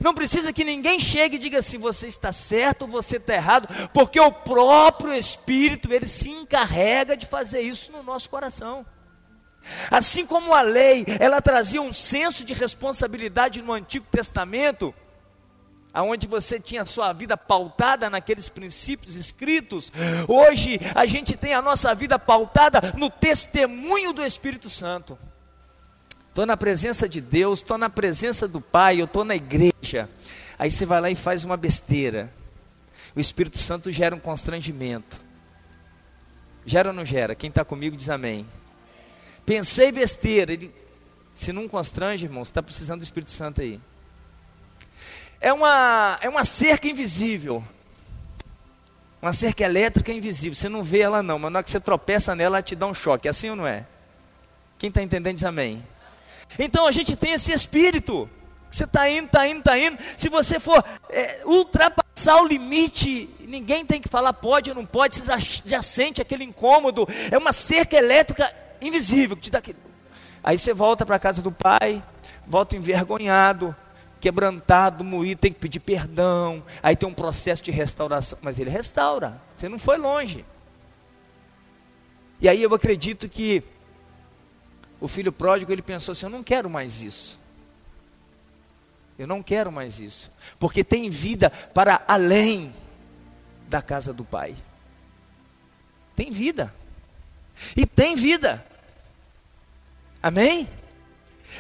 Não 0.01 0.13
precisa 0.13 0.53
que 0.53 0.65
ninguém 0.65 1.01
chegue 1.01 1.37
e 1.37 1.39
diga 1.39 1.59
assim, 1.59 1.79
você 1.79 2.07
está 2.07 2.31
certo 2.31 2.83
ou 2.83 2.89
você 2.89 3.17
está 3.17 3.35
errado, 3.35 3.69
porque 3.93 4.21
o 4.21 4.31
próprio 4.31 5.15
Espírito, 5.15 5.93
ele 5.93 6.07
se 6.07 6.31
encarrega 6.31 7.17
de 7.17 7.27
fazer 7.27 7.61
isso 7.61 7.91
no 7.93 8.03
nosso 8.03 8.29
coração. 8.29 8.85
Assim 9.91 10.27
como 10.27 10.55
a 10.55 10.63
lei, 10.63 11.05
ela 11.19 11.41
trazia 11.41 11.81
um 11.81 11.93
senso 11.93 12.45
de 12.45 12.55
responsabilidade 12.55 13.63
no 13.63 13.73
Antigo 13.73 14.07
Testamento, 14.11 14.95
aonde 15.93 16.27
você 16.27 16.61
tinha 16.61 16.85
sua 16.85 17.13
vida 17.13 17.37
pautada 17.37 18.11
naqueles 18.11 18.49
princípios 18.49 19.15
escritos, 19.17 19.91
hoje 20.29 20.81
a 20.95 21.07
gente 21.07 21.37
tem 21.37 21.55
a 21.55 21.63
nossa 21.63 21.95
vida 21.95 22.19
pautada 22.19 22.93
no 22.97 23.11
testemunho 23.11 24.13
do 24.13 24.25
Espírito 24.25 24.69
Santo. 24.69 25.19
Estou 26.29 26.47
na 26.47 26.57
presença 26.57 27.09
de 27.09 27.21
Deus, 27.21 27.61
estou 27.61 27.77
na 27.77 27.91
presença 27.91 28.47
do 28.47 28.61
Pai, 28.61 29.01
eu 29.01 29.07
estou 29.07 29.25
na 29.25 29.35
igreja. 29.35 30.09
Aí 30.59 30.71
você 30.71 30.87
vai 30.87 31.01
lá 31.01 31.11
e 31.11 31.15
faz 31.15 31.43
uma 31.43 31.57
besteira. 31.57 32.33
O 33.17 33.21
Espírito 33.21 33.59
Santo 33.59 33.91
gera 33.91 34.15
um 34.15 34.21
constrangimento. 34.21 35.21
Gera 36.65 36.91
ou 36.91 36.95
não 36.95 37.05
gera? 37.05 37.35
Quem 37.35 37.49
está 37.49 37.65
comigo 37.65 37.97
diz 37.97 38.11
amém. 38.11 38.47
Pensei 39.45 39.91
besteira. 39.91 40.53
Ele, 40.53 40.73
se 41.33 41.53
não 41.53 41.67
constrange, 41.67 42.27
irmão, 42.27 42.45
você 42.45 42.51
está 42.51 42.63
precisando 42.63 43.01
do 43.01 43.05
Espírito 43.05 43.31
Santo 43.31 43.61
aí. 43.61 43.81
É 45.41 45.53
uma, 45.53 46.19
é 46.21 46.29
uma 46.29 46.45
cerca 46.45 46.89
invisível. 46.89 47.63
Uma 49.21 49.33
cerca 49.33 49.65
elétrica 49.65 50.13
invisível. 50.13 50.55
Você 50.55 50.69
não 50.69 50.83
vê 50.83 51.01
ela 51.01 51.23
não, 51.23 51.39
mas 51.39 51.53
na 51.53 51.59
hora 51.59 51.65
que 51.65 51.71
você 51.71 51.81
tropeça 51.81 52.35
nela, 52.35 52.57
ela 52.57 52.63
te 52.63 52.75
dá 52.75 52.87
um 52.87 52.95
choque. 52.95 53.29
É 53.29 53.31
assim 53.31 53.51
ou 53.51 53.57
não 53.57 53.67
é? 53.67 53.87
Quem 54.79 54.89
está 54.89 55.03
entendendo 55.03 55.35
diz 55.35 55.45
amém. 55.45 55.85
Então 56.59 56.87
a 56.87 56.93
gente 56.93 57.17
tem 57.17 57.33
esse 57.33 57.53
espírito. 57.53 58.29
Você 58.71 58.85
está 58.85 59.09
indo, 59.09 59.27
está 59.27 59.49
indo, 59.49 59.59
está 59.59 59.79
indo. 59.79 59.99
Se 60.17 60.29
você 60.29 60.61
for 60.61 60.85
é, 61.11 61.43
ultrapassar 61.45 62.41
o 62.43 62.47
limite, 62.47 63.29
ninguém 63.41 63.85
tem 63.85 64.01
que 64.01 64.09
falar 64.09 64.33
pode 64.33 64.71
ou 64.71 64.77
não 64.77 64.85
pode, 64.85 65.17
você 65.17 65.25
já, 65.25 65.39
já 65.39 65.83
sente 65.83 66.21
aquele 66.21 66.45
incômodo. 66.45 67.09
É 67.31 67.39
uma 67.39 67.53
cerca 67.53 67.97
elétrica 67.97 68.51
invisível 68.81 69.37
que 69.37 69.43
te 69.43 69.51
dá 69.51 69.59
aquele. 69.59 69.79
Aí 70.45 70.59
você 70.59 70.73
volta 70.73 71.05
para 71.05 71.17
a 71.17 71.19
casa 71.19 71.43
do 71.43 71.51
pai, 71.51 72.03
volta 72.47 72.77
envergonhado, 72.77 73.75
quebrantado, 74.21 75.05
moído, 75.05 75.41
tem 75.41 75.53
que 75.53 75.59
pedir 75.59 75.81
perdão. 75.81 76.63
Aí 76.83 76.97
tem 76.97 77.09
um 77.09 77.15
processo 77.15 77.63
de 77.63 77.71
restauração, 77.71 78.39
mas 78.43 78.59
ele 78.59 78.71
restaura. 78.71 79.41
Você 79.57 79.69
não 79.69 79.79
foi 79.79 79.97
longe. 79.97 80.45
E 82.41 82.49
aí 82.49 82.63
eu 82.63 82.73
acredito 82.75 83.29
que 83.29 83.63
o 85.01 85.09
filho 85.09 85.33
pródigo 85.33 85.73
ele 85.73 85.83
pensou 85.83 86.13
assim: 86.13 86.27
eu 86.27 86.31
não 86.31 86.43
quero 86.43 86.69
mais 86.69 87.03
isso. 87.03 87.39
Eu 89.19 89.27
não 89.27 89.43
quero 89.43 89.73
mais 89.73 89.99
isso, 89.99 90.31
porque 90.61 90.85
tem 90.85 91.11
vida 91.11 91.51
para 91.51 92.03
além 92.07 92.73
da 93.69 93.83
casa 93.83 94.13
do 94.13 94.25
pai. 94.25 94.55
Tem 96.15 96.31
vida. 96.31 96.73
E 97.77 97.85
tem 97.85 98.15
vida. 98.15 98.65
Amém? 100.23 100.69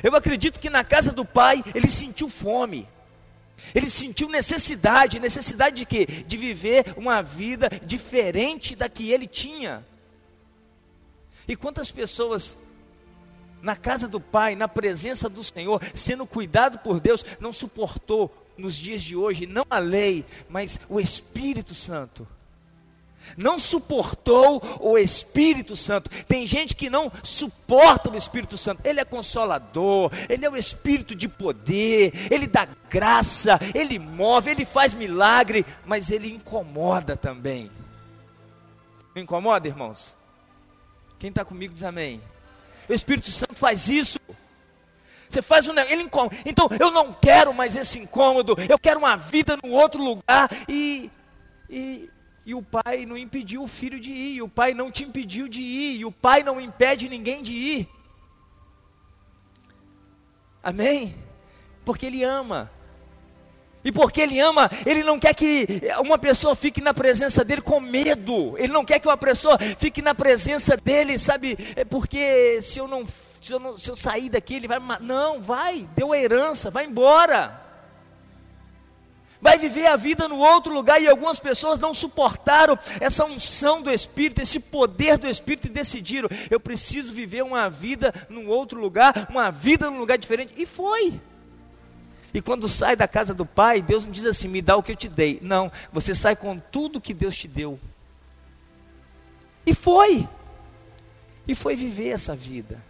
Eu 0.02 0.14
acredito 0.14 0.60
que 0.60 0.70
na 0.70 0.84
casa 0.84 1.12
do 1.12 1.24
pai 1.24 1.62
ele 1.74 1.88
sentiu 1.88 2.28
fome. 2.28 2.88
Ele 3.74 3.90
sentiu 3.90 4.28
necessidade, 4.28 5.18
necessidade 5.18 5.76
de 5.76 5.86
quê? 5.86 6.06
De 6.06 6.36
viver 6.36 6.94
uma 6.96 7.22
vida 7.22 7.68
diferente 7.84 8.76
da 8.76 8.88
que 8.88 9.10
ele 9.10 9.26
tinha. 9.26 9.84
E 11.46 11.56
quantas 11.56 11.90
pessoas 11.90 12.56
na 13.60 13.74
casa 13.74 14.06
do 14.06 14.20
Pai, 14.20 14.54
na 14.54 14.68
presença 14.68 15.28
do 15.28 15.42
Senhor, 15.42 15.82
sendo 15.94 16.26
cuidado 16.26 16.78
por 16.78 17.00
Deus, 17.00 17.24
não 17.40 17.52
suportou 17.52 18.32
nos 18.56 18.76
dias 18.76 19.02
de 19.02 19.16
hoje, 19.16 19.46
não 19.46 19.64
a 19.68 19.78
lei, 19.78 20.24
mas 20.48 20.78
o 20.88 21.00
Espírito 21.00 21.74
Santo. 21.74 22.26
Não 23.36 23.58
suportou 23.58 24.62
o 24.80 24.96
Espírito 24.96 25.76
Santo. 25.76 26.10
Tem 26.24 26.46
gente 26.46 26.74
que 26.74 26.90
não 26.90 27.10
suporta 27.22 28.10
o 28.10 28.16
Espírito 28.16 28.56
Santo. 28.56 28.80
Ele 28.84 29.00
é 29.00 29.04
consolador, 29.04 30.10
ele 30.28 30.44
é 30.44 30.50
o 30.50 30.56
Espírito 30.56 31.14
de 31.14 31.28
poder, 31.28 32.12
ele 32.30 32.46
dá 32.46 32.66
graça, 32.88 33.58
ele 33.74 33.98
move, 33.98 34.50
ele 34.50 34.64
faz 34.64 34.92
milagre, 34.92 35.64
mas 35.86 36.10
ele 36.10 36.32
incomoda 36.32 37.16
também. 37.16 37.70
Não 39.14 39.22
incomoda, 39.22 39.68
irmãos? 39.68 40.14
Quem 41.18 41.30
está 41.30 41.44
comigo 41.44 41.74
diz 41.74 41.84
amém. 41.84 42.20
O 42.88 42.94
Espírito 42.94 43.28
Santo 43.28 43.54
faz 43.54 43.88
isso. 43.88 44.18
Você 45.28 45.42
faz 45.42 45.68
um 45.68 45.78
ele 45.78 46.02
incomoda. 46.02 46.36
Então 46.46 46.68
eu 46.80 46.90
não 46.90 47.12
quero 47.12 47.52
mais 47.52 47.76
esse 47.76 47.98
incômodo. 47.98 48.56
Eu 48.68 48.78
quero 48.78 48.98
uma 48.98 49.16
vida 49.16 49.58
num 49.62 49.72
outro 49.72 50.02
lugar 50.02 50.48
e, 50.68 51.10
e 51.68 52.08
e 52.48 52.54
o 52.54 52.62
pai 52.62 53.04
não 53.04 53.14
impediu 53.14 53.62
o 53.62 53.68
filho 53.68 54.00
de 54.00 54.10
ir, 54.10 54.36
e 54.36 54.42
o 54.42 54.48
pai 54.48 54.72
não 54.72 54.90
te 54.90 55.04
impediu 55.04 55.48
de 55.48 55.60
ir, 55.60 56.00
e 56.00 56.04
o 56.06 56.10
pai 56.10 56.42
não 56.42 56.58
impede 56.58 57.06
ninguém 57.06 57.42
de 57.42 57.52
ir. 57.52 57.88
Amém? 60.62 61.14
Porque 61.84 62.06
ele 62.06 62.24
ama. 62.24 62.70
E 63.84 63.92
porque 63.92 64.22
ele 64.22 64.40
ama, 64.40 64.70
ele 64.86 65.04
não 65.04 65.18
quer 65.18 65.34
que 65.34 65.82
uma 65.98 66.16
pessoa 66.16 66.54
fique 66.54 66.80
na 66.80 66.94
presença 66.94 67.44
dele 67.44 67.60
com 67.60 67.80
medo. 67.80 68.56
Ele 68.56 68.72
não 68.72 68.82
quer 68.82 68.98
que 68.98 69.08
uma 69.08 69.18
pessoa 69.18 69.58
fique 69.78 70.00
na 70.00 70.14
presença 70.14 70.74
dele, 70.74 71.18
sabe? 71.18 71.54
É 71.76 71.84
porque 71.84 72.62
se 72.62 72.78
eu 72.78 72.88
não 72.88 73.04
se 73.06 73.52
eu, 73.52 73.60
não, 73.60 73.76
se 73.76 73.90
eu 73.90 73.94
sair 73.94 74.30
daqui, 74.30 74.54
ele 74.54 74.66
vai. 74.66 74.78
Não, 75.00 75.38
vai, 75.42 75.86
deu 75.94 76.12
a 76.14 76.18
herança, 76.18 76.70
vai 76.70 76.86
embora 76.86 77.67
vai 79.40 79.58
viver 79.58 79.86
a 79.86 79.96
vida 79.96 80.28
no 80.28 80.38
outro 80.38 80.72
lugar 80.72 81.00
e 81.00 81.08
algumas 81.08 81.38
pessoas 81.38 81.78
não 81.78 81.94
suportaram 81.94 82.78
essa 83.00 83.24
unção 83.24 83.82
do 83.82 83.90
Espírito, 83.90 84.40
esse 84.40 84.60
poder 84.60 85.16
do 85.18 85.28
Espírito 85.28 85.68
e 85.68 85.70
decidiram: 85.70 86.28
eu 86.50 86.58
preciso 86.60 87.12
viver 87.12 87.42
uma 87.42 87.68
vida 87.70 88.12
num 88.28 88.48
outro 88.48 88.80
lugar, 88.80 89.26
uma 89.30 89.50
vida 89.50 89.90
num 89.90 89.98
lugar 89.98 90.18
diferente. 90.18 90.54
E 90.56 90.66
foi. 90.66 91.20
E 92.34 92.42
quando 92.42 92.68
sai 92.68 92.94
da 92.94 93.08
casa 93.08 93.34
do 93.34 93.46
Pai, 93.46 93.80
Deus 93.80 94.04
não 94.04 94.12
diz 94.12 94.26
assim: 94.26 94.48
me 94.48 94.60
dá 94.60 94.76
o 94.76 94.82
que 94.82 94.92
eu 94.92 94.96
te 94.96 95.08
dei. 95.08 95.38
Não, 95.42 95.70
você 95.92 96.14
sai 96.14 96.36
com 96.36 96.58
tudo 96.58 97.00
que 97.00 97.14
Deus 97.14 97.36
te 97.36 97.48
deu. 97.48 97.78
E 99.64 99.74
foi. 99.74 100.28
E 101.46 101.54
foi 101.54 101.74
viver 101.76 102.08
essa 102.08 102.34
vida. 102.36 102.82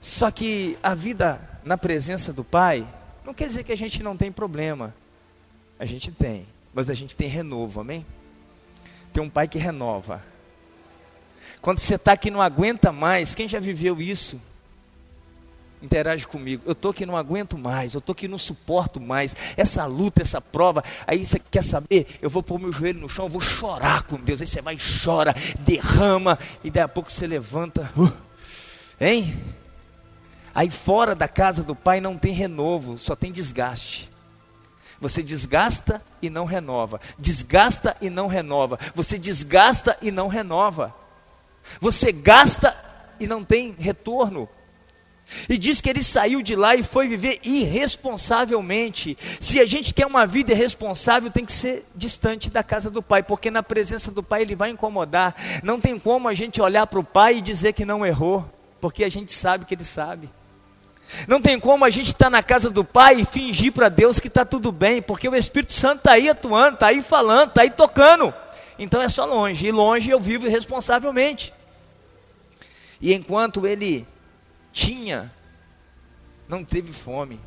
Só 0.00 0.30
que 0.30 0.78
a 0.82 0.94
vida 0.94 1.40
na 1.64 1.76
presença 1.76 2.32
do 2.32 2.44
Pai 2.44 2.86
não 3.26 3.34
quer 3.34 3.48
dizer 3.48 3.64
que 3.64 3.72
a 3.72 3.76
gente 3.76 4.02
não 4.04 4.16
tem 4.16 4.30
problema. 4.30 4.94
A 5.78 5.84
gente 5.84 6.12
tem. 6.12 6.46
Mas 6.72 6.88
a 6.88 6.94
gente 6.94 7.16
tem 7.16 7.28
renovo, 7.28 7.80
amém? 7.80 8.06
Tem 9.12 9.22
um 9.22 9.28
pai 9.28 9.48
que 9.48 9.58
renova. 9.58 10.22
Quando 11.60 11.80
você 11.80 11.96
está 11.96 12.12
aqui 12.12 12.30
não 12.30 12.40
aguenta 12.40 12.92
mais, 12.92 13.34
quem 13.34 13.48
já 13.48 13.58
viveu 13.58 14.00
isso? 14.00 14.40
Interage 15.82 16.26
comigo. 16.26 16.62
Eu 16.64 16.72
estou 16.72 16.94
que 16.94 17.04
não 17.04 17.16
aguento 17.16 17.58
mais, 17.58 17.94
eu 17.94 17.98
estou 17.98 18.14
que 18.14 18.28
não 18.28 18.38
suporto 18.38 19.00
mais. 19.00 19.34
Essa 19.56 19.84
luta, 19.86 20.22
essa 20.22 20.40
prova. 20.40 20.84
Aí 21.06 21.26
você 21.26 21.40
quer 21.40 21.64
saber? 21.64 22.06
Eu 22.22 22.30
vou 22.30 22.42
pôr 22.42 22.60
meu 22.60 22.72
joelho 22.72 23.00
no 23.00 23.08
chão, 23.08 23.26
eu 23.26 23.30
vou 23.30 23.40
chorar 23.40 24.04
com 24.04 24.16
Deus. 24.16 24.40
Aí 24.40 24.46
você 24.46 24.62
vai 24.62 24.74
e 24.76 25.04
chora, 25.04 25.34
derrama, 25.60 26.38
e 26.62 26.70
daí 26.70 26.84
a 26.84 26.88
pouco 26.88 27.10
você 27.10 27.26
levanta. 27.26 27.90
Uh, 27.96 28.12
hein? 29.00 29.34
Aí 30.56 30.70
fora 30.70 31.14
da 31.14 31.28
casa 31.28 31.62
do 31.62 31.76
pai 31.76 32.00
não 32.00 32.16
tem 32.16 32.32
renovo, 32.32 32.96
só 32.96 33.14
tem 33.14 33.30
desgaste. 33.30 34.10
Você 34.98 35.22
desgasta 35.22 36.02
e 36.22 36.30
não 36.30 36.46
renova. 36.46 36.98
Desgasta 37.18 37.94
e 38.00 38.08
não 38.08 38.26
renova. 38.26 38.78
Você 38.94 39.18
desgasta 39.18 39.98
e 40.00 40.10
não 40.10 40.28
renova. 40.28 40.94
Você 41.78 42.10
gasta 42.10 42.74
e 43.20 43.26
não 43.26 43.42
tem 43.42 43.76
retorno. 43.78 44.48
E 45.46 45.58
diz 45.58 45.82
que 45.82 45.90
ele 45.90 46.02
saiu 46.02 46.40
de 46.40 46.56
lá 46.56 46.74
e 46.74 46.82
foi 46.82 47.06
viver 47.06 47.38
irresponsavelmente. 47.42 49.14
Se 49.38 49.60
a 49.60 49.66
gente 49.66 49.92
quer 49.92 50.06
uma 50.06 50.26
vida 50.26 50.52
irresponsável, 50.52 51.30
tem 51.30 51.44
que 51.44 51.52
ser 51.52 51.84
distante 51.94 52.48
da 52.48 52.62
casa 52.62 52.88
do 52.88 53.02
pai, 53.02 53.22
porque 53.22 53.50
na 53.50 53.62
presença 53.62 54.10
do 54.10 54.22
pai 54.22 54.40
ele 54.40 54.56
vai 54.56 54.70
incomodar. 54.70 55.34
Não 55.62 55.78
tem 55.78 55.98
como 55.98 56.28
a 56.28 56.32
gente 56.32 56.62
olhar 56.62 56.86
para 56.86 56.98
o 56.98 57.04
pai 57.04 57.36
e 57.36 57.42
dizer 57.42 57.74
que 57.74 57.84
não 57.84 58.06
errou, 58.06 58.50
porque 58.80 59.04
a 59.04 59.10
gente 59.10 59.34
sabe 59.34 59.66
que 59.66 59.74
ele 59.74 59.84
sabe. 59.84 60.30
Não 61.28 61.40
tem 61.40 61.58
como 61.58 61.84
a 61.84 61.90
gente 61.90 62.08
estar 62.08 62.26
tá 62.26 62.30
na 62.30 62.42
casa 62.42 62.68
do 62.70 62.84
Pai 62.84 63.20
e 63.20 63.24
fingir 63.24 63.72
para 63.72 63.88
Deus 63.88 64.18
que 64.20 64.28
está 64.28 64.44
tudo 64.44 64.72
bem, 64.72 65.00
porque 65.00 65.28
o 65.28 65.34
Espírito 65.34 65.72
Santo 65.72 65.98
está 65.98 66.12
aí 66.12 66.28
atuando, 66.28 66.74
está 66.74 66.88
aí 66.88 67.02
falando, 67.02 67.48
está 67.50 67.62
aí 67.62 67.70
tocando. 67.70 68.32
Então 68.78 69.00
é 69.00 69.08
só 69.08 69.24
longe, 69.24 69.66
e 69.66 69.72
longe 69.72 70.10
eu 70.10 70.20
vivo 70.20 70.46
irresponsavelmente. 70.46 71.52
E 73.00 73.12
enquanto 73.12 73.66
ele 73.66 74.06
tinha, 74.72 75.32
não 76.48 76.64
teve 76.64 76.92
fome, 76.92 77.40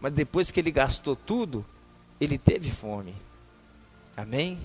mas 0.00 0.12
depois 0.12 0.50
que 0.50 0.60
ele 0.60 0.70
gastou 0.70 1.14
tudo, 1.14 1.64
ele 2.20 2.38
teve 2.38 2.70
fome. 2.70 3.14
Amém? 4.16 4.58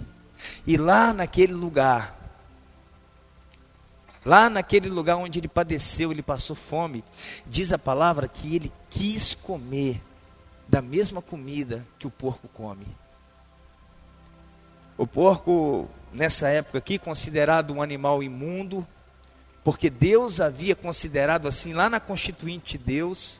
E 0.65 0.77
lá 0.77 1.13
naquele 1.13 1.53
lugar, 1.53 2.19
Lá 4.26 4.50
naquele 4.50 4.90
lugar 4.90 5.16
onde 5.16 5.40
ele 5.40 5.48
padeceu, 5.48 6.12
ele 6.12 6.22
passou 6.22 6.56
fome, 6.56 7.04
diz 7.46 7.72
a 7.72 7.80
palavra 7.80 8.28
que 8.28 8.56
ele 8.56 8.72
quis 8.90 9.34
comer 9.34 10.02
da 10.68 10.82
mesma 10.82 11.22
comida 11.22 11.86
que 11.98 12.06
o 12.06 12.12
porco 12.12 12.48
come. 12.50 12.86
O 14.98 15.08
porco, 15.08 15.88
nessa 16.12 16.50
época 16.50 16.78
aqui, 16.78 17.00
considerado 17.00 17.74
um 17.74 17.82
animal 17.82 18.22
imundo, 18.22 18.86
porque 19.64 19.90
Deus 19.90 20.42
havia 20.42 20.76
considerado 20.76 21.48
assim 21.48 21.74
lá 21.74 21.90
na 21.90 22.00
Constituinte 22.00 22.78
de 22.78 22.84
Deus, 22.84 23.38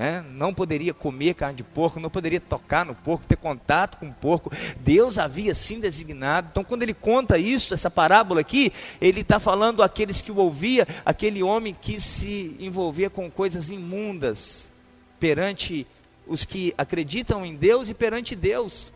né? 0.00 0.24
não 0.30 0.54
poderia 0.54 0.94
comer 0.94 1.34
carne 1.34 1.58
de 1.58 1.62
porco, 1.62 2.00
não 2.00 2.08
poderia 2.08 2.40
tocar 2.40 2.86
no 2.86 2.94
porco, 2.94 3.26
ter 3.26 3.36
contato 3.36 3.98
com 3.98 4.08
o 4.08 4.14
porco. 4.14 4.50
Deus 4.78 5.18
havia 5.18 5.54
sim 5.54 5.78
designado. 5.78 6.48
Então, 6.50 6.64
quando 6.64 6.82
ele 6.82 6.94
conta 6.94 7.36
isso, 7.36 7.74
essa 7.74 7.90
parábola 7.90 8.40
aqui, 8.40 8.72
ele 8.98 9.20
está 9.20 9.38
falando 9.38 9.82
àqueles 9.82 10.22
que 10.22 10.32
o 10.32 10.38
ouvia, 10.38 10.88
aquele 11.04 11.42
homem 11.42 11.76
que 11.78 12.00
se 12.00 12.56
envolvia 12.58 13.10
com 13.10 13.30
coisas 13.30 13.68
imundas 13.68 14.70
perante 15.18 15.86
os 16.26 16.46
que 16.46 16.72
acreditam 16.78 17.44
em 17.44 17.54
Deus 17.54 17.90
e 17.90 17.92
perante 17.92 18.34
Deus. 18.34 18.94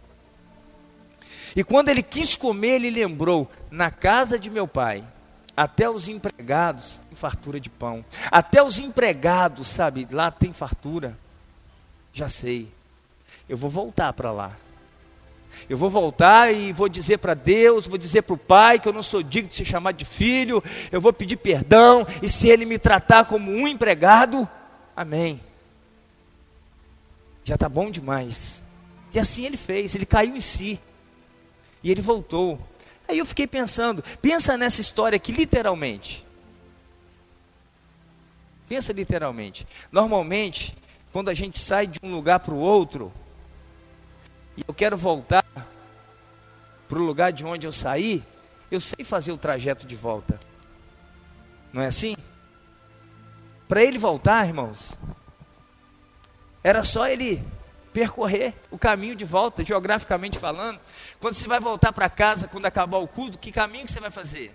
E 1.55 1.63
quando 1.63 1.91
ele 1.91 2.03
quis 2.03 2.35
comer, 2.35 2.77
ele 2.77 2.89
lembrou: 2.89 3.47
na 3.71 3.91
casa 3.91 4.39
de 4.39 4.49
meu 4.49 4.67
pai 4.67 5.05
até 5.57 5.89
os 5.89 6.09
empregados 6.09 7.01
têm 7.09 7.17
fartura 7.17 7.61
de 7.61 7.71
pão. 7.71 8.05
Até 8.31 8.63
os 8.63 8.79
empregados, 8.79 9.69
sabe, 9.69 10.07
lá 10.11 10.31
tem 10.31 10.53
fartura. 10.53 11.17
Já 12.13 12.29
sei. 12.29 12.69
Eu 13.49 13.57
vou 13.57 13.71
voltar 13.71 14.13
para 14.13 14.33
lá. 14.33 14.53
Eu 15.69 15.79
vou 15.79 15.89
voltar 15.89 16.53
e 16.53 16.73
vou 16.73 16.89
dizer 16.89 17.19
para 17.19 17.35
Deus, 17.35 17.87
vou 17.87 17.97
dizer 17.97 18.23
para 18.23 18.35
o 18.35 18.39
Pai 18.39 18.79
que 18.79 18.89
eu 18.89 18.93
não 18.93 19.03
sou 19.03 19.23
digno 19.23 19.49
de 19.49 19.55
ser 19.55 19.65
chamado 19.65 19.97
de 19.97 20.05
filho. 20.05 20.63
Eu 20.91 21.01
vou 21.01 21.13
pedir 21.13 21.37
perdão. 21.37 22.07
E 22.21 22.29
se 22.29 22.49
Ele 22.49 22.65
me 22.65 22.79
tratar 22.79 23.25
como 23.25 23.51
um 23.51 23.69
empregado, 23.69 24.49
amém. 24.97 25.41
Já 27.45 27.55
está 27.55 27.69
bom 27.69 27.91
demais. 27.91 28.65
E 29.13 29.19
assim 29.19 29.45
ele 29.45 29.57
fez. 29.57 29.95
Ele 29.95 30.07
caiu 30.07 30.35
em 30.35 30.41
si. 30.41 30.81
E 31.83 31.91
ele 31.91 32.01
voltou. 32.01 32.59
Aí 33.07 33.19
eu 33.19 33.27
fiquei 33.27 33.47
pensando, 33.47 34.03
pensa 34.21 34.57
nessa 34.57 34.81
história 34.81 35.17
aqui 35.17 35.33
literalmente. 35.33 36.25
Pensa 38.69 38.93
literalmente. 38.93 39.67
Normalmente, 39.93 40.77
quando 41.13 41.29
a 41.29 41.35
gente 41.35 41.59
sai 41.59 41.87
de 41.87 41.99
um 42.03 42.13
lugar 42.15 42.41
para 42.41 42.55
o 42.55 42.59
outro, 42.59 43.13
e 44.57 44.65
eu 44.67 44.73
quero 44.73 44.97
voltar 44.97 45.45
para 46.89 46.99
o 46.99 47.03
lugar 47.03 47.33
de 47.33 47.45
onde 47.45 47.67
eu 47.67 47.73
saí, 47.73 48.23
eu 48.71 48.81
sei 48.81 49.05
fazer 49.05 49.33
o 49.33 49.39
trajeto 49.39 49.87
de 49.87 49.97
volta. 49.97 50.41
Não 51.73 51.83
é 51.83 51.87
assim? 51.87 52.17
Para 53.69 53.83
ele 53.83 53.99
voltar, 53.99 54.47
irmãos, 54.47 54.97
era 56.63 56.85
só 56.85 57.07
ele 57.07 57.43
percorrer 57.95 58.53
o 58.73 58.77
caminho 58.77 59.15
de 59.15 59.25
volta, 59.25 59.65
geograficamente 59.65 60.37
falando. 60.37 60.81
Quando 61.21 61.35
você 61.35 61.47
vai 61.47 61.61
voltar 61.61 61.93
para 61.93 62.11
casa, 62.11 62.49
quando 62.49 62.67
acabar 62.67 62.99
o 62.99 63.07
culto, 63.07 63.39
que 63.39 63.53
caminho 63.53 63.87
que 63.87 63.93
você 63.93 64.01
vai 64.01 64.11
fazer? 64.11 64.53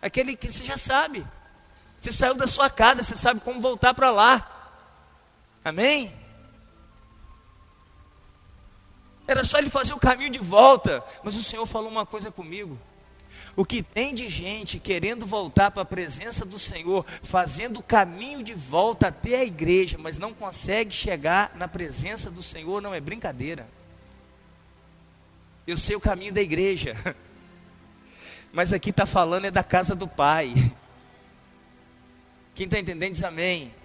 Aquele 0.00 0.34
que 0.34 0.50
você 0.50 0.64
já 0.64 0.78
sabe. 0.78 1.24
Você 1.98 2.10
saiu 2.10 2.34
da 2.34 2.48
sua 2.48 2.70
casa, 2.70 3.02
você 3.02 3.14
sabe 3.14 3.40
como 3.40 3.60
voltar 3.60 3.92
para 3.92 4.10
lá. 4.10 4.80
Amém? 5.62 6.10
Era 9.28 9.44
só 9.44 9.58
ele 9.58 9.68
fazer 9.68 9.92
o 9.92 10.00
caminho 10.00 10.30
de 10.30 10.38
volta. 10.38 11.04
Mas 11.22 11.36
o 11.36 11.42
Senhor 11.42 11.66
falou 11.66 11.90
uma 11.90 12.06
coisa 12.06 12.32
comigo. 12.32 12.80
O 13.56 13.64
que 13.64 13.82
tem 13.82 14.14
de 14.14 14.28
gente 14.28 14.78
querendo 14.78 15.26
voltar 15.26 15.70
para 15.70 15.82
a 15.82 15.84
presença 15.84 16.44
do 16.44 16.58
Senhor, 16.58 17.04
fazendo 17.22 17.80
o 17.80 17.82
caminho 17.82 18.42
de 18.42 18.54
volta 18.54 19.08
até 19.08 19.36
a 19.36 19.44
igreja, 19.44 19.98
mas 19.98 20.18
não 20.18 20.32
consegue 20.32 20.92
chegar 20.92 21.52
na 21.56 21.68
presença 21.68 22.30
do 22.30 22.42
Senhor, 22.42 22.80
não 22.80 22.94
é 22.94 23.00
brincadeira. 23.00 23.68
Eu 25.66 25.76
sei 25.76 25.96
o 25.96 26.00
caminho 26.00 26.32
da 26.32 26.40
igreja, 26.40 26.96
mas 28.52 28.72
aqui 28.72 28.90
está 28.90 29.06
falando 29.06 29.44
é 29.44 29.50
da 29.50 29.62
casa 29.62 29.94
do 29.94 30.08
Pai. 30.08 30.52
Quem 32.54 32.66
está 32.66 32.78
entendendo 32.78 33.12
diz 33.12 33.24
amém. 33.24 33.79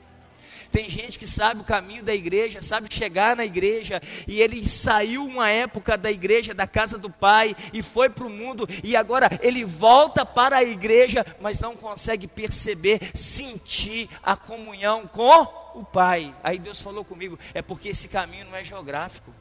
Tem 0.75 0.89
gente 0.89 1.17
que 1.17 1.25
sabe 1.25 1.61
o 1.61 1.63
caminho 1.63 2.03
da 2.03 2.13
igreja, 2.13 2.61
sabe 2.61 2.93
chegar 2.93 3.37
na 3.37 3.45
igreja, 3.45 4.01
e 4.27 4.41
ele 4.41 4.67
saiu 4.67 5.23
uma 5.25 5.49
época 5.49 5.97
da 5.97 6.11
igreja, 6.11 6.53
da 6.53 6.67
casa 6.67 6.97
do 6.97 7.09
pai, 7.09 7.55
e 7.71 7.81
foi 7.81 8.09
para 8.09 8.25
o 8.25 8.29
mundo, 8.29 8.67
e 8.83 8.93
agora 8.93 9.29
ele 9.41 9.63
volta 9.63 10.25
para 10.25 10.57
a 10.57 10.63
igreja, 10.65 11.25
mas 11.39 11.61
não 11.61 11.77
consegue 11.77 12.27
perceber, 12.27 12.99
sentir 13.15 14.09
a 14.21 14.35
comunhão 14.35 15.07
com 15.07 15.47
o 15.75 15.85
pai. 15.85 16.35
Aí 16.43 16.59
Deus 16.59 16.81
falou 16.81 17.05
comigo: 17.05 17.39
é 17.53 17.61
porque 17.61 17.87
esse 17.87 18.09
caminho 18.09 18.43
não 18.47 18.57
é 18.57 18.63
geográfico. 18.65 19.33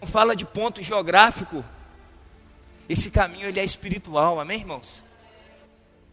Não 0.00 0.06
fala 0.06 0.36
de 0.36 0.44
ponto 0.44 0.80
geográfico. 0.80 1.64
Esse 2.88 3.10
caminho 3.10 3.48
ele 3.48 3.58
é 3.58 3.64
espiritual, 3.64 4.38
amém, 4.38 4.60
irmãos? 4.60 5.02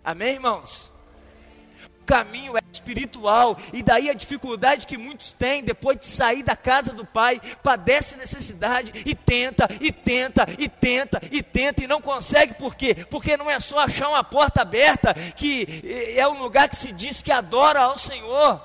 Amém, 0.03 0.33
irmãos? 0.33 0.97
Caminho 2.09 2.57
é 2.57 2.61
espiritual, 2.71 3.55
e 3.71 3.83
daí 3.83 4.09
a 4.09 4.15
dificuldade 4.15 4.87
que 4.87 4.97
muitos 4.97 5.31
têm 5.31 5.63
depois 5.63 5.95
de 5.95 6.07
sair 6.07 6.41
da 6.41 6.55
casa 6.55 6.91
do 6.91 7.05
pai, 7.05 7.39
padece 7.61 8.17
necessidade 8.17 8.91
e 9.05 9.13
tenta, 9.13 9.69
e 9.79 9.91
tenta, 9.91 10.47
e 10.57 10.67
tenta, 10.67 11.21
e 11.31 11.43
tenta, 11.43 11.83
e 11.83 11.87
não 11.87 12.01
consegue, 12.01 12.55
por 12.55 12.73
quê? 12.73 12.95
Porque 13.11 13.37
não 13.37 13.47
é 13.47 13.59
só 13.59 13.77
achar 13.77 14.09
uma 14.09 14.23
porta 14.23 14.63
aberta, 14.63 15.13
que 15.13 15.67
é 16.17 16.27
um 16.27 16.39
lugar 16.39 16.67
que 16.67 16.75
se 16.75 16.91
diz 16.91 17.21
que 17.21 17.31
adora 17.31 17.81
ao 17.81 17.95
Senhor. 17.95 18.59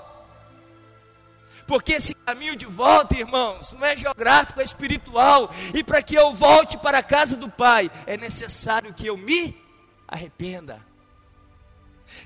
Porque 1.67 1.93
esse 1.93 2.15
caminho 2.15 2.57
de 2.57 2.65
volta, 2.65 3.19
irmãos, 3.19 3.75
não 3.75 3.87
é 3.87 3.95
geográfico, 3.95 4.61
é 4.61 4.65
espiritual. 4.65 5.51
E 5.75 5.85
para 5.85 6.03
que 6.03 6.15
eu 6.15 6.33
volte 6.33 6.79
para 6.79 6.99
a 6.99 7.03
casa 7.03 7.37
do 7.37 7.51
Pai, 7.51 7.91
é 8.07 8.17
necessário 8.17 8.95
que 8.95 9.07
eu 9.07 9.17
me 9.19 9.55
arrependa. 10.09 10.94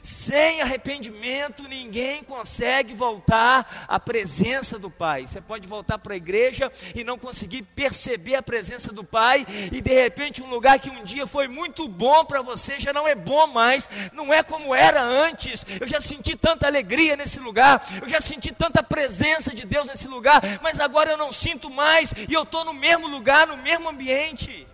Sem 0.03 0.61
arrependimento, 0.61 1.63
ninguém 1.65 2.23
consegue 2.23 2.95
voltar 2.95 3.87
à 3.89 3.99
presença 3.99 4.79
do 4.79 4.91
Pai. 4.91 5.27
Você 5.27 5.41
pode 5.41 5.67
voltar 5.67 5.99
para 5.99 6.15
a 6.15 6.17
igreja 6.17 6.71
e 6.95 7.03
não 7.03 7.19
conseguir 7.19 7.63
perceber 7.63 8.37
a 8.37 8.43
presença 8.43 8.93
do 8.93 9.03
Pai, 9.03 9.45
e 9.73 9.81
de 9.81 9.95
repente, 9.95 10.43
um 10.43 10.51
lugar 10.51 10.79
que 10.79 10.91
um 10.91 11.05
dia 11.05 11.27
foi 11.27 11.49
muito 11.49 11.89
bom 11.89 12.25
para 12.25 12.43
você 12.43 12.79
já 12.79 12.93
não 12.93 13.07
é 13.07 13.15
bom 13.15 13.47
mais, 13.49 13.89
não 14.13 14.33
é 14.33 14.43
como 14.43 14.75
era 14.75 15.03
antes. 15.03 15.65
Eu 15.81 15.87
já 15.87 16.01
senti 16.01 16.37
tanta 16.37 16.67
alegria 16.67 17.17
nesse 17.17 17.41
lugar, 17.41 17.85
eu 18.01 18.09
já 18.09 18.21
senti 18.21 18.53
tanta 18.53 18.83
presença 18.83 19.55
de 19.55 19.67
Deus 19.67 19.87
nesse 19.87 20.09
lugar, 20.09 20.41
mas 20.63 20.81
agora 20.81 21.11
eu 21.11 21.17
não 21.17 21.33
sinto 21.33 21.71
mais, 21.71 22.13
e 22.29 22.33
eu 22.33 22.43
estou 22.43 22.65
no 22.65 22.75
mesmo 22.75 23.09
lugar, 23.09 23.47
no 23.47 23.57
mesmo 23.59 23.89
ambiente. 23.89 24.67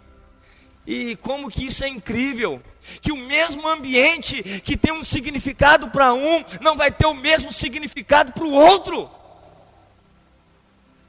E 0.87 1.17
como 1.17 1.51
que 1.51 1.67
isso 1.67 1.85
é 1.85 1.89
incrível! 1.89 2.63
Que 3.01 3.13
o 3.13 3.17
mesmo 3.17 3.67
ambiente 3.69 4.43
que 4.61 4.77
tem 4.77 4.93
um 4.93 5.05
significado 5.05 5.91
para 5.91 6.13
um, 6.13 6.45
não 6.61 6.77
vai 6.77 6.91
ter 6.91 7.07
o 7.07 7.15
mesmo 7.15 7.53
significado 7.53 8.33
para 8.33 8.45
o 8.45 8.53
outro. 8.53 9.11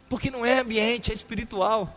Porque 0.10 0.32
não 0.32 0.46
é 0.46 0.60
ambiente, 0.60 1.12
é 1.12 1.14
espiritual. 1.14 1.94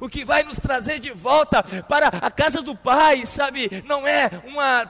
O 0.00 0.08
que 0.08 0.24
vai 0.24 0.44
nos 0.44 0.58
trazer 0.58 1.00
de 1.00 1.10
volta 1.10 1.62
para 1.82 2.08
a 2.08 2.30
casa 2.30 2.62
do 2.62 2.76
Pai, 2.76 3.26
sabe, 3.26 3.82
não 3.84 4.06
é 4.06 4.30
uma 4.44 4.88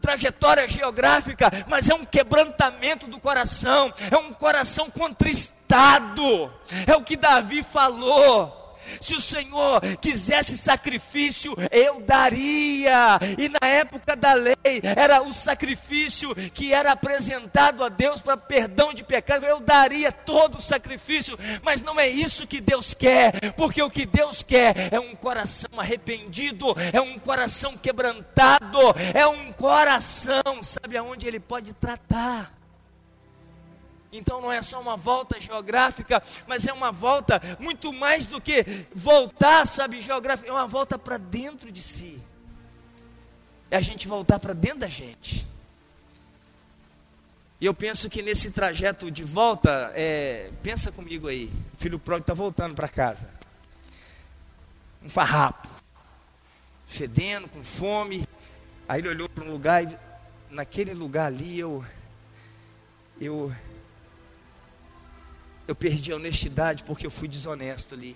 trajetória 0.00 0.66
geográfica, 0.66 1.48
mas 1.68 1.88
é 1.88 1.94
um 1.94 2.04
quebrantamento 2.04 3.06
do 3.06 3.20
coração, 3.20 3.92
é 4.10 4.16
um 4.16 4.32
coração 4.32 4.90
contristado. 4.90 6.52
É 6.86 6.96
o 6.96 7.04
que 7.04 7.16
Davi 7.16 7.62
falou. 7.62 8.61
Se 9.00 9.14
o 9.14 9.20
Senhor 9.20 9.80
quisesse 10.00 10.56
sacrifício, 10.56 11.54
eu 11.70 12.00
daria. 12.00 13.18
E 13.38 13.48
na 13.48 13.66
época 13.66 14.16
da 14.16 14.34
lei, 14.34 14.54
era 14.96 15.22
o 15.22 15.32
sacrifício 15.32 16.34
que 16.52 16.72
era 16.72 16.92
apresentado 16.92 17.84
a 17.84 17.88
Deus 17.88 18.20
para 18.20 18.36
perdão 18.36 18.94
de 18.94 19.02
pecado. 19.02 19.44
Eu 19.44 19.60
daria 19.60 20.12
todo 20.12 20.58
o 20.58 20.60
sacrifício, 20.60 21.38
mas 21.62 21.80
não 21.80 21.98
é 21.98 22.08
isso 22.08 22.46
que 22.46 22.60
Deus 22.60 22.94
quer, 22.94 23.52
porque 23.56 23.82
o 23.82 23.90
que 23.90 24.06
Deus 24.06 24.42
quer 24.42 24.92
é 24.92 25.00
um 25.00 25.14
coração 25.14 25.70
arrependido, 25.78 26.66
é 26.92 27.00
um 27.00 27.18
coração 27.18 27.76
quebrantado, 27.76 28.78
é 29.14 29.26
um 29.26 29.52
coração, 29.52 30.62
sabe 30.62 30.96
aonde 30.96 31.26
Ele 31.26 31.40
pode 31.40 31.72
tratar. 31.74 32.61
Então 34.12 34.42
não 34.42 34.52
é 34.52 34.60
só 34.60 34.78
uma 34.78 34.96
volta 34.96 35.40
geográfica, 35.40 36.22
mas 36.46 36.66
é 36.66 36.72
uma 36.72 36.92
volta 36.92 37.40
muito 37.58 37.92
mais 37.92 38.26
do 38.26 38.40
que 38.40 38.86
voltar, 38.94 39.66
sabe, 39.66 40.02
geográfica, 40.02 40.50
é 40.50 40.52
uma 40.52 40.66
volta 40.66 40.98
para 40.98 41.16
dentro 41.16 41.72
de 41.72 41.80
si. 41.80 42.22
É 43.70 43.76
a 43.78 43.80
gente 43.80 44.06
voltar 44.06 44.38
para 44.38 44.52
dentro 44.52 44.80
da 44.80 44.88
gente. 44.88 45.46
E 47.58 47.64
eu 47.64 47.72
penso 47.72 48.10
que 48.10 48.22
nesse 48.22 48.50
trajeto 48.50 49.10
de 49.10 49.24
volta, 49.24 49.92
é, 49.94 50.50
pensa 50.62 50.92
comigo 50.92 51.28
aí, 51.28 51.50
o 51.72 51.78
filho 51.78 51.98
pródigo 51.98 52.24
está 52.24 52.34
voltando 52.34 52.74
para 52.74 52.88
casa. 52.88 53.30
Um 55.02 55.08
farrapo, 55.08 55.68
fedendo, 56.86 57.48
com 57.48 57.64
fome. 57.64 58.26
Aí 58.86 59.00
ele 59.00 59.08
olhou 59.08 59.28
para 59.28 59.44
um 59.44 59.52
lugar 59.52 59.84
e 59.84 59.96
naquele 60.50 60.92
lugar 60.92 61.28
ali 61.28 61.58
eu, 61.58 61.82
eu 63.20 63.54
eu 65.72 65.76
perdi 65.76 66.12
a 66.12 66.16
honestidade 66.16 66.84
porque 66.84 67.06
eu 67.06 67.10
fui 67.10 67.26
desonesto 67.26 67.94
ali. 67.94 68.14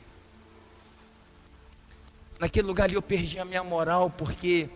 Naquele 2.38 2.66
lugar 2.66 2.84
ali 2.84 2.94
eu 2.94 3.02
perdi 3.02 3.38
a 3.38 3.46
minha 3.46 3.64
moral 3.64 4.10
porque 4.10 4.68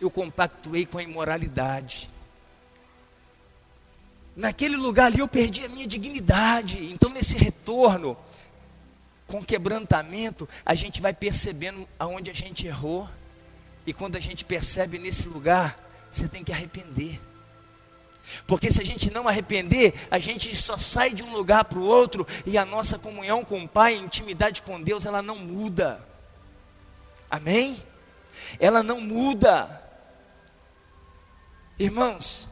eu 0.00 0.10
compactuei 0.10 0.86
com 0.86 0.96
a 0.96 1.02
imoralidade. 1.02 2.08
Naquele 4.34 4.76
lugar 4.76 5.06
ali 5.06 5.18
eu 5.18 5.28
perdi 5.28 5.62
a 5.62 5.68
minha 5.68 5.86
dignidade. 5.86 6.90
Então, 6.90 7.10
nesse 7.10 7.36
retorno, 7.36 8.16
com 9.26 9.44
quebrantamento, 9.44 10.48
a 10.64 10.74
gente 10.74 11.02
vai 11.02 11.12
percebendo 11.12 11.86
aonde 11.98 12.30
a 12.30 12.34
gente 12.34 12.66
errou. 12.66 13.06
E 13.86 13.92
quando 13.92 14.16
a 14.16 14.20
gente 14.20 14.42
percebe 14.42 14.98
nesse 14.98 15.28
lugar, 15.28 15.76
você 16.10 16.26
tem 16.26 16.42
que 16.42 16.52
arrepender. 16.52 17.20
Porque 18.46 18.70
se 18.70 18.80
a 18.80 18.84
gente 18.84 19.10
não 19.10 19.28
arrepender, 19.28 19.94
a 20.10 20.18
gente 20.18 20.54
só 20.56 20.76
sai 20.76 21.10
de 21.10 21.22
um 21.22 21.32
lugar 21.32 21.64
para 21.64 21.78
o 21.78 21.84
outro 21.84 22.26
e 22.46 22.56
a 22.56 22.64
nossa 22.64 22.98
comunhão 22.98 23.44
com 23.44 23.62
o 23.62 23.68
Pai, 23.68 23.94
intimidade 23.94 24.62
com 24.62 24.80
Deus, 24.80 25.04
ela 25.04 25.22
não 25.22 25.36
muda. 25.36 26.06
Amém? 27.30 27.80
Ela 28.58 28.82
não 28.82 29.00
muda. 29.00 29.80
Irmãos, 31.78 32.48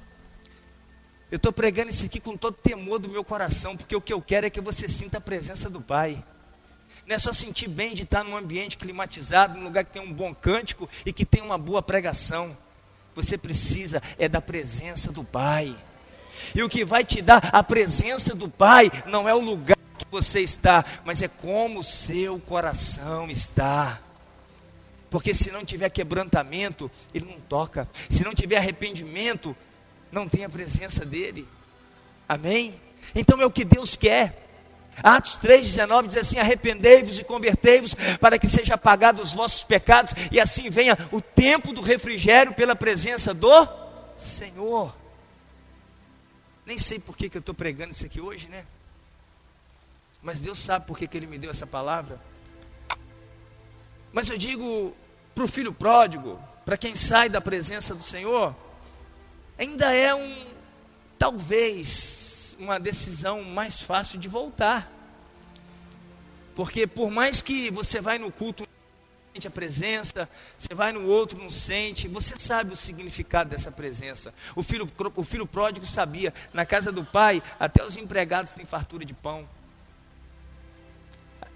eu 1.31 1.37
estou 1.37 1.53
pregando 1.53 1.91
isso 1.91 2.07
aqui 2.07 2.21
com 2.21 2.37
todo 2.37 2.57
temor 2.57 2.99
do 2.99 3.09
meu 3.09 3.23
coração, 3.23 3.77
porque 3.77 3.95
o 3.95 4.01
que 4.01 4.13
eu 4.13 4.23
quero 4.23 4.47
é 4.47 4.51
que 4.51 4.61
você 4.61 4.89
sinta 4.89 5.19
a 5.19 5.21
presença 5.21 5.69
do 5.69 5.81
Pai. 5.81 6.25
Não 7.07 7.17
é 7.17 7.19
só 7.19 7.33
sentir 7.33 7.69
bem 7.69 7.95
de 7.95 8.03
estar 8.03 8.25
num 8.25 8.37
ambiente 8.37 8.77
climatizado, 8.77 9.59
num 9.59 9.65
lugar 9.65 9.85
que 9.85 9.93
tem 9.93 10.03
um 10.03 10.13
bom 10.13 10.35
cântico 10.35 10.89
e 11.05 11.13
que 11.13 11.25
tem 11.25 11.43
uma 11.43 11.59
boa 11.59 11.83
pregação. 11.83 12.57
Você 13.19 13.37
precisa 13.37 14.01
é 14.17 14.29
da 14.29 14.41
presença 14.41 15.11
do 15.11 15.25
Pai. 15.25 15.77
E 16.55 16.63
o 16.63 16.69
que 16.69 16.85
vai 16.85 17.05
te 17.05 17.21
dar 17.21 17.51
a 17.53 17.65
presença 17.65 18.33
do 18.33 18.49
Pai 18.49 18.89
não 19.07 19.29
é 19.29 19.35
o 19.35 19.41
lugar 19.41 19.77
que 19.99 20.07
você 20.09 20.41
está, 20.41 20.85
mas 21.05 21.21
é 21.21 21.27
como 21.27 21.81
o 21.81 21.85
seu 21.85 22.39
coração 22.39 23.29
está. 23.29 23.99
Porque 25.11 25.35
se 25.35 25.51
não 25.51 25.65
tiver 25.65 25.91
quebrantamento, 25.91 26.89
ele 27.13 27.25
não 27.25 27.41
toca. 27.41 27.89
Se 28.09 28.23
não 28.23 28.37
tiver 28.37 28.59
arrependimento, 28.59 29.57
não 30.13 30.29
tem 30.29 30.45
a 30.45 30.49
presença 30.49 31.05
dele. 31.05 31.45
Amém? 32.29 32.81
Então 33.17 33.43
é 33.43 33.47
o 33.47 33.51
que 33.51 33.65
Deus 33.65 33.97
quer. 33.97 34.48
Atos 35.03 35.39
3,19 35.39 36.07
diz 36.09 36.17
assim: 36.17 36.39
Arrependei-vos 36.39 37.19
e 37.19 37.25
convertei-vos, 37.25 37.95
para 38.21 38.39
que 38.39 38.49
seja 38.49 38.75
apagado 38.75 39.23
os 39.23 39.33
vossos 39.33 39.65
pecados, 39.65 40.13
e 40.31 40.41
assim 40.41 40.71
venha 40.71 40.97
o 41.13 41.21
tempo 41.21 41.73
do 41.73 41.81
refrigério 41.81 42.55
pela 42.55 42.77
presença 42.77 43.33
do 43.33 43.69
Senhor. 44.17 44.95
Nem 46.67 46.79
sei 46.79 46.99
por 46.99 47.17
que, 47.17 47.31
que 47.31 47.37
eu 47.37 47.41
estou 47.41 47.55
pregando 47.55 47.93
isso 47.93 48.05
aqui 48.05 48.21
hoje, 48.21 48.49
né? 48.49 48.67
Mas 50.23 50.41
Deus 50.41 50.59
sabe 50.59 50.87
por 50.87 50.99
que, 50.99 51.07
que 51.07 51.17
Ele 51.17 51.27
me 51.27 51.39
deu 51.39 51.51
essa 51.51 51.67
palavra. 51.67 52.21
Mas 54.13 54.29
eu 54.29 54.37
digo 54.37 54.95
para 55.35 55.45
o 55.45 55.49
filho 55.49 55.73
pródigo, 55.73 56.39
para 56.65 56.77
quem 56.77 56.97
sai 56.97 57.29
da 57.29 57.41
presença 57.41 57.95
do 57.95 58.03
Senhor, 58.03 58.55
ainda 59.57 59.95
é 59.95 60.15
um, 60.15 60.47
talvez, 61.19 62.38
uma 62.59 62.79
decisão 62.79 63.45
mais 63.45 63.81
fácil 63.81 64.19
de 64.19 64.29
voltar. 64.29 64.91
Porque 66.55 66.87
por 66.87 67.11
mais 67.11 67.41
que 67.41 67.71
você 67.71 68.01
vai 68.01 68.19
no 68.19 68.33
culto, 68.33 68.67
sente 69.33 69.47
a 69.47 69.51
presença, 69.51 70.29
você 70.59 70.75
vai 70.75 70.91
no 70.91 71.07
outro, 71.07 71.39
não 71.39 71.51
sente, 71.51 72.09
você 72.09 72.35
sabe 72.37 72.73
o 72.73 72.77
significado 72.77 73.51
dessa 73.51 73.71
presença. 73.71 74.35
O 74.57 74.63
filho, 74.63 74.91
o 75.15 75.25
filho 75.25 75.47
pródigo 75.47 75.87
sabia, 75.87 76.35
na 76.53 76.67
casa 76.67 76.91
do 76.91 77.05
pai, 77.05 77.41
até 77.61 77.85
os 77.85 77.97
empregados 77.97 78.53
têm 78.53 78.67
fartura 78.67 79.05
de 79.05 79.15
pão. 79.15 79.49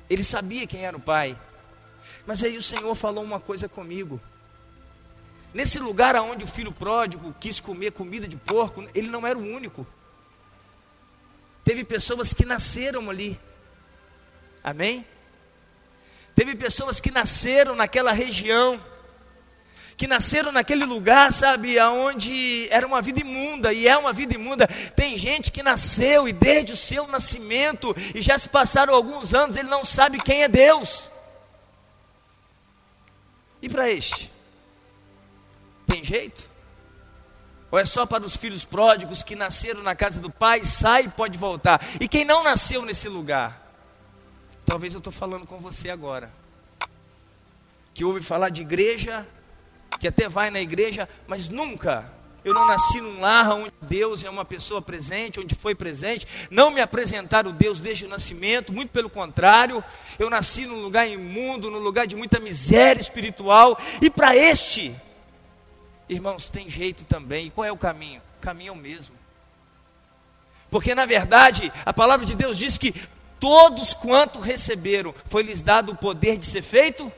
Ele 0.09 0.23
sabia 0.23 0.67
quem 0.67 0.85
era 0.85 0.97
o 0.97 1.01
pai. 1.01 1.37
Mas 2.25 2.43
aí 2.43 2.57
o 2.57 2.63
Senhor 2.63 2.95
falou 2.95 3.25
uma 3.25 3.41
coisa 3.41 3.69
comigo. 3.69 4.21
Nesse 5.53 5.81
lugar 5.81 6.15
onde 6.17 6.45
o 6.45 6.47
filho 6.47 6.71
pródigo 6.71 7.35
quis 7.41 7.59
comer 7.59 7.93
comida 7.93 8.29
de 8.29 8.37
porco, 8.37 8.87
ele 8.95 9.09
não 9.09 9.27
era 9.27 9.39
o 9.39 9.43
único. 9.43 9.87
Teve 11.65 11.85
pessoas 11.85 12.33
que 12.33 12.45
nasceram 12.45 13.09
ali. 13.09 13.39
Amém? 14.63 15.07
Teve 16.35 16.57
pessoas 16.57 17.01
que 17.01 17.11
nasceram 17.11 17.75
naquela 17.75 18.13
região, 18.13 18.81
que 19.97 20.07
nasceram 20.07 20.51
naquele 20.51 20.85
lugar, 20.85 21.33
sabe, 21.33 21.79
aonde 21.79 22.69
era 22.71 22.87
uma 22.87 23.03
vida 23.03 23.21
imunda 23.21 23.73
e 23.73 23.87
é 23.87 23.97
uma 23.97 24.13
vida 24.13 24.35
imunda. 24.35 24.67
Tem 24.97 25.17
gente 25.17 25.53
que 25.53 25.63
nasceu 25.63 26.27
e 26.27 26.33
desde 26.33 26.73
o 26.73 26.77
seu 26.77 27.07
nascimento 27.07 27.95
e 28.15 28.23
já 28.23 28.39
se 28.39 28.49
passaram 28.49 28.95
alguns 28.95 29.35
anos, 29.35 29.57
ele 29.57 29.69
não 29.69 29.85
sabe 29.85 30.19
quem 30.19 30.43
é 30.43 30.49
Deus. 30.49 31.09
E 33.61 33.69
para 33.69 33.89
este? 33.91 34.31
Tem 35.87 36.03
jeito? 36.03 36.52
Ou 37.73 37.79
é 37.79 37.87
só 37.87 38.05
para 38.05 38.23
os 38.23 38.37
filhos 38.37 38.67
pródigos 38.67 39.23
que 39.23 39.35
nasceram 39.35 39.83
na 39.83 39.97
casa 39.97 40.21
do 40.21 40.29
pai, 40.29 40.63
sai 40.63 41.05
e 41.05 41.09
pode 41.09 41.39
voltar? 41.39 41.81
E 41.99 42.07
quem 42.07 42.23
não 42.23 42.45
nasceu 42.45 42.85
nesse 42.85 43.09
lugar? 43.09 43.67
Talvez 44.67 44.93
eu 44.93 44.99
estou 44.99 45.13
falando 45.13 45.47
com 45.47 45.59
você 45.59 45.89
agora. 45.89 46.31
Que 47.95 48.05
ouve 48.05 48.21
falar 48.21 48.51
de 48.51 48.61
igreja, 48.61 49.27
que 49.99 50.07
até 50.07 50.29
vai 50.29 50.51
na 50.51 50.61
igreja, 50.61 51.09
mas 51.27 51.49
nunca. 51.49 52.05
Eu 52.45 52.53
não 52.53 52.67
nasci 52.67 53.01
num 53.01 53.21
lar 53.21 53.53
onde 53.53 53.73
Deus 53.81 54.23
é 54.23 54.29
uma 54.29 54.45
pessoa 54.45 54.83
presente, 54.83 55.41
onde 55.41 55.55
foi 55.55 55.75
presente. 55.75 56.27
Não 56.51 56.71
me 56.71 56.81
apresentaram 56.83 57.53
Deus 57.53 57.81
desde 57.81 58.05
o 58.05 58.09
nascimento, 58.09 58.71
muito 58.71 58.91
pelo 58.91 59.09
contrário. 59.09 59.83
Eu 60.19 60.29
nasci 60.29 60.67
num 60.67 60.83
lugar 60.83 61.09
imundo, 61.09 61.71
num 61.71 61.79
lugar 61.79 62.07
de 62.07 62.17
muita 62.17 62.39
miséria 62.39 63.01
espiritual. 63.01 63.79
E 64.03 64.11
para 64.11 64.37
este, 64.37 64.95
Irmãos, 66.09 66.49
tem 66.49 66.69
jeito 66.69 67.05
também. 67.05 67.47
E 67.47 67.51
qual 67.51 67.65
é 67.65 67.73
o 67.73 67.77
caminho? 67.77 68.21
O 68.39 68.43
caminho 68.43 68.71
é 68.71 68.73
o 68.73 68.77
mesmo. 68.77 69.15
Porque 70.71 70.95
na 70.95 71.07
verdade, 71.07 71.73
a 71.85 71.93
palavra 71.93 72.25
de 72.25 72.35
Deus 72.35 72.59
diz 72.59 72.79
que 72.79 72.95
todos 73.39 73.93
quanto 73.93 74.39
receberam, 74.39 75.15
foi-lhes 75.25 75.61
dado 75.61 75.93
o 75.93 75.97
poder 75.97 76.39
de 76.39 76.45
ser 76.45 76.63
feito 76.63 77.13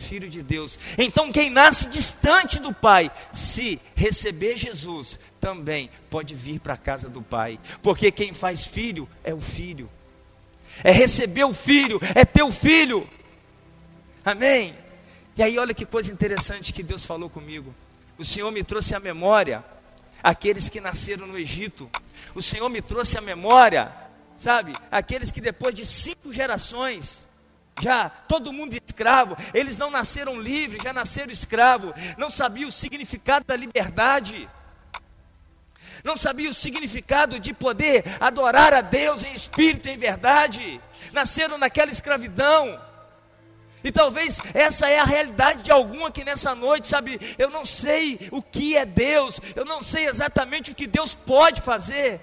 filho 0.00 0.28
de 0.28 0.42
Deus. 0.42 0.78
Então, 0.98 1.30
quem 1.30 1.50
nasce 1.50 1.88
distante 1.88 2.58
do 2.58 2.72
Pai, 2.72 3.10
se 3.30 3.80
receber 3.94 4.56
Jesus, 4.56 5.18
também 5.40 5.90
pode 6.08 6.34
vir 6.34 6.58
para 6.58 6.74
a 6.74 6.78
casa 6.78 7.08
do 7.08 7.22
Pai, 7.22 7.58
porque 7.82 8.10
quem 8.10 8.32
faz 8.32 8.64
filho 8.64 9.08
é 9.22 9.34
o 9.34 9.40
filho, 9.40 9.90
é 10.82 10.90
receber 10.90 11.44
o 11.44 11.52
filho, 11.52 12.00
é 12.14 12.24
ter 12.24 12.42
o 12.42 12.50
filho. 12.50 13.06
Amém? 14.24 14.74
E 15.36 15.42
aí, 15.42 15.58
olha 15.58 15.74
que 15.74 15.86
coisa 15.86 16.12
interessante 16.12 16.72
que 16.72 16.82
Deus 16.82 17.04
falou 17.04 17.30
comigo. 17.30 17.74
O 18.20 18.24
Senhor 18.24 18.52
me 18.52 18.62
trouxe 18.62 18.94
à 18.94 19.00
memória 19.00 19.64
aqueles 20.22 20.68
que 20.68 20.78
nasceram 20.78 21.26
no 21.26 21.38
Egito. 21.38 21.90
O 22.34 22.42
Senhor 22.42 22.68
me 22.68 22.82
trouxe 22.82 23.16
à 23.16 23.20
memória, 23.22 23.90
sabe, 24.36 24.74
aqueles 24.90 25.30
que 25.30 25.40
depois 25.40 25.74
de 25.74 25.86
cinco 25.86 26.30
gerações, 26.30 27.26
já 27.80 28.10
todo 28.10 28.52
mundo 28.52 28.74
escravo, 28.74 29.34
eles 29.54 29.78
não 29.78 29.90
nasceram 29.90 30.38
livres, 30.38 30.82
já 30.82 30.92
nasceram 30.92 31.32
escravo, 31.32 31.94
não 32.18 32.28
sabiam 32.28 32.68
o 32.68 32.72
significado 32.72 33.46
da 33.46 33.56
liberdade, 33.56 34.46
não 36.04 36.14
sabiam 36.14 36.50
o 36.50 36.54
significado 36.54 37.40
de 37.40 37.54
poder 37.54 38.04
adorar 38.20 38.74
a 38.74 38.82
Deus 38.82 39.24
em 39.24 39.32
espírito 39.32 39.88
e 39.88 39.92
em 39.92 39.96
verdade, 39.96 40.78
nasceram 41.14 41.56
naquela 41.56 41.90
escravidão, 41.90 42.78
e 43.82 43.90
talvez 43.90 44.40
essa 44.54 44.88
é 44.88 44.98
a 44.98 45.04
realidade 45.04 45.62
de 45.62 45.70
algum 45.70 46.04
aqui 46.04 46.24
nessa 46.24 46.54
noite, 46.54 46.86
sabe? 46.86 47.18
Eu 47.38 47.50
não 47.50 47.64
sei 47.64 48.18
o 48.30 48.42
que 48.42 48.76
é 48.76 48.84
Deus, 48.84 49.40
eu 49.56 49.64
não 49.64 49.82
sei 49.82 50.06
exatamente 50.06 50.70
o 50.70 50.74
que 50.74 50.86
Deus 50.86 51.14
pode 51.14 51.60
fazer, 51.60 52.20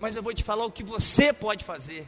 mas 0.00 0.16
eu 0.16 0.22
vou 0.22 0.34
te 0.34 0.42
falar 0.42 0.64
o 0.64 0.72
que 0.72 0.82
você 0.82 1.32
pode 1.32 1.64
fazer. 1.64 2.06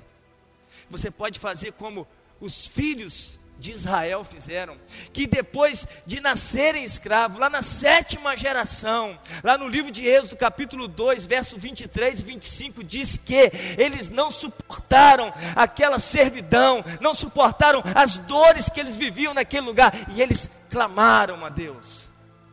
Você 0.90 1.10
pode 1.10 1.38
fazer 1.38 1.72
como 1.72 2.06
os 2.40 2.66
filhos 2.66 3.38
de 3.58 3.72
Israel 3.72 4.24
fizeram, 4.24 4.76
que 5.12 5.26
depois 5.26 5.86
de 6.06 6.20
nascerem 6.20 6.84
escravos, 6.84 7.38
lá 7.38 7.48
na 7.48 7.62
sétima 7.62 8.36
geração, 8.36 9.18
lá 9.42 9.56
no 9.56 9.68
livro 9.68 9.90
de 9.90 10.06
Êxodo, 10.06 10.36
capítulo 10.36 10.86
2, 10.86 11.24
verso 11.26 11.58
23 11.58 12.20
e 12.20 12.22
25, 12.22 12.84
diz 12.84 13.16
que 13.16 13.50
eles 13.78 14.08
não 14.08 14.30
suportaram 14.30 15.32
aquela 15.56 15.98
servidão, 15.98 16.84
não 17.00 17.14
suportaram 17.14 17.82
as 17.94 18.18
dores 18.18 18.68
que 18.68 18.80
eles 18.80 18.96
viviam 18.96 19.32
naquele 19.32 19.66
lugar, 19.66 19.92
e 20.14 20.20
eles 20.20 20.66
clamaram 20.70 21.44
a 21.44 21.48
Deus. 21.48 22.04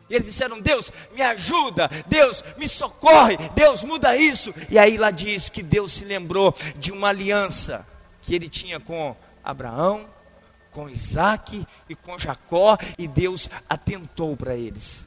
E 0.08 0.14
eles 0.14 0.26
disseram: 0.26 0.60
Deus, 0.60 0.92
me 1.12 1.22
ajuda, 1.22 1.88
Deus, 2.06 2.44
me 2.58 2.68
socorre, 2.68 3.36
Deus, 3.54 3.82
muda 3.82 4.14
isso. 4.14 4.54
E 4.68 4.78
aí 4.78 4.98
lá 4.98 5.10
diz 5.10 5.48
que 5.48 5.62
Deus 5.62 5.92
se 5.92 6.04
lembrou 6.04 6.54
de 6.76 6.92
uma 6.92 7.08
aliança 7.08 7.86
que 8.20 8.34
ele 8.34 8.48
tinha 8.48 8.78
com 8.78 9.16
Abraão, 9.42 10.06
com 10.72 10.88
Isaac 10.88 11.64
e 11.88 11.94
com 11.94 12.18
Jacó, 12.18 12.76
e 12.98 13.06
Deus 13.06 13.48
atentou 13.68 14.36
para 14.36 14.56
eles. 14.56 15.06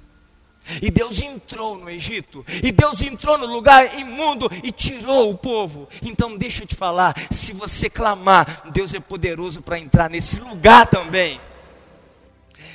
E 0.82 0.89
Deus 0.89 1.21
entrou 1.21 1.78
no 1.78 1.89
Egito, 1.89 2.43
e 2.63 2.71
Deus 2.71 3.01
entrou 3.01 3.38
no 3.38 3.45
lugar 3.45 3.99
imundo 3.99 4.49
e 4.63 4.71
tirou 4.71 5.30
o 5.30 5.38
povo. 5.38 5.88
Então, 6.01 6.38
deixa 6.38 6.63
eu 6.63 6.67
te 6.67 6.75
falar: 6.75 7.15
se 7.32 7.54
você 7.54 7.88
clamar, 7.88 8.71
Deus 8.71 8.93
é 8.93 8.99
poderoso 8.99 9.62
para 9.62 9.78
entrar 9.78 10.10
nesse 10.10 10.39
lugar 10.39 10.88
também. 10.88 11.39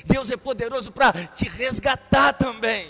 Deus 0.05 0.31
é 0.31 0.37
poderoso 0.37 0.93
para 0.93 1.13
te 1.13 1.49
resgatar 1.49 2.33
também. 2.35 2.87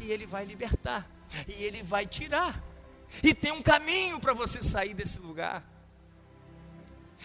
E 0.00 0.12
Ele 0.12 0.26
vai 0.26 0.44
libertar, 0.44 1.08
e 1.46 1.64
Ele 1.64 1.82
vai 1.82 2.06
tirar. 2.06 2.62
E 3.22 3.32
tem 3.32 3.52
um 3.52 3.62
caminho 3.62 4.20
para 4.20 4.34
você 4.34 4.62
sair 4.62 4.92
desse 4.92 5.18
lugar. 5.18 5.64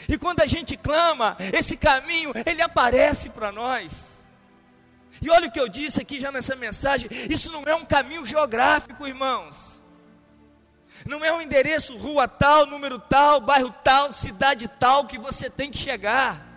E 0.08 0.18
quando 0.18 0.42
a 0.42 0.48
gente 0.48 0.76
clama, 0.76 1.38
esse 1.54 1.78
caminho, 1.78 2.34
ele 2.46 2.62
aparece 2.62 3.30
para 3.30 3.52
nós. 3.52 4.22
E 5.22 5.30
olha 5.30 5.48
o 5.48 5.52
que 5.52 5.60
eu 5.60 5.70
disse 5.70 6.02
aqui 6.02 6.20
já 6.20 6.32
nessa 6.32 6.56
mensagem: 6.56 7.10
isso 7.30 7.52
não 7.52 7.64
é 7.64 7.76
um 7.76 7.86
caminho 7.86 8.26
geográfico, 8.26 9.08
irmãos. 9.08 9.82
Não 11.06 11.24
é 11.24 11.32
um 11.34 11.42
endereço, 11.42 11.98
rua 11.98 12.28
tal, 12.28 12.66
número 12.66 12.98
tal, 12.98 13.42
bairro 13.42 13.74
tal, 13.84 14.12
cidade 14.12 14.68
tal 14.80 15.06
que 15.06 15.18
você 15.18 15.50
tem 15.50 15.70
que 15.70 15.78
chegar. 15.78 16.54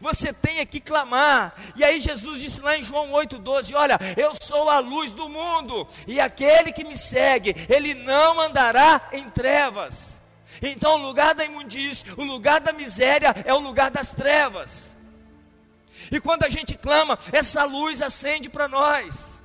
Você 0.00 0.32
tem 0.32 0.66
que 0.66 0.80
clamar. 0.80 1.54
E 1.74 1.82
aí 1.82 2.00
Jesus 2.00 2.40
disse 2.40 2.60
lá 2.60 2.76
em 2.76 2.82
João 2.82 3.10
8,12: 3.12 3.74
Olha, 3.74 3.98
eu 4.16 4.34
sou 4.40 4.68
a 4.68 4.78
luz 4.80 5.12
do 5.12 5.28
mundo, 5.28 5.88
e 6.06 6.20
aquele 6.20 6.72
que 6.72 6.84
me 6.84 6.96
segue, 6.96 7.54
ele 7.68 7.94
não 7.94 8.40
andará 8.40 9.00
em 9.12 9.28
trevas. 9.30 10.17
Então 10.62 10.94
o 10.94 11.06
lugar 11.06 11.34
da 11.34 11.44
imundícia, 11.44 12.12
o 12.16 12.24
lugar 12.24 12.60
da 12.60 12.72
miséria 12.72 13.34
é 13.44 13.54
o 13.54 13.58
lugar 13.58 13.90
das 13.90 14.12
trevas. 14.12 14.96
E 16.10 16.20
quando 16.20 16.44
a 16.44 16.48
gente 16.48 16.76
clama, 16.76 17.18
essa 17.32 17.64
luz 17.64 18.00
acende 18.02 18.48
para 18.48 18.68
nós. 18.68 19.42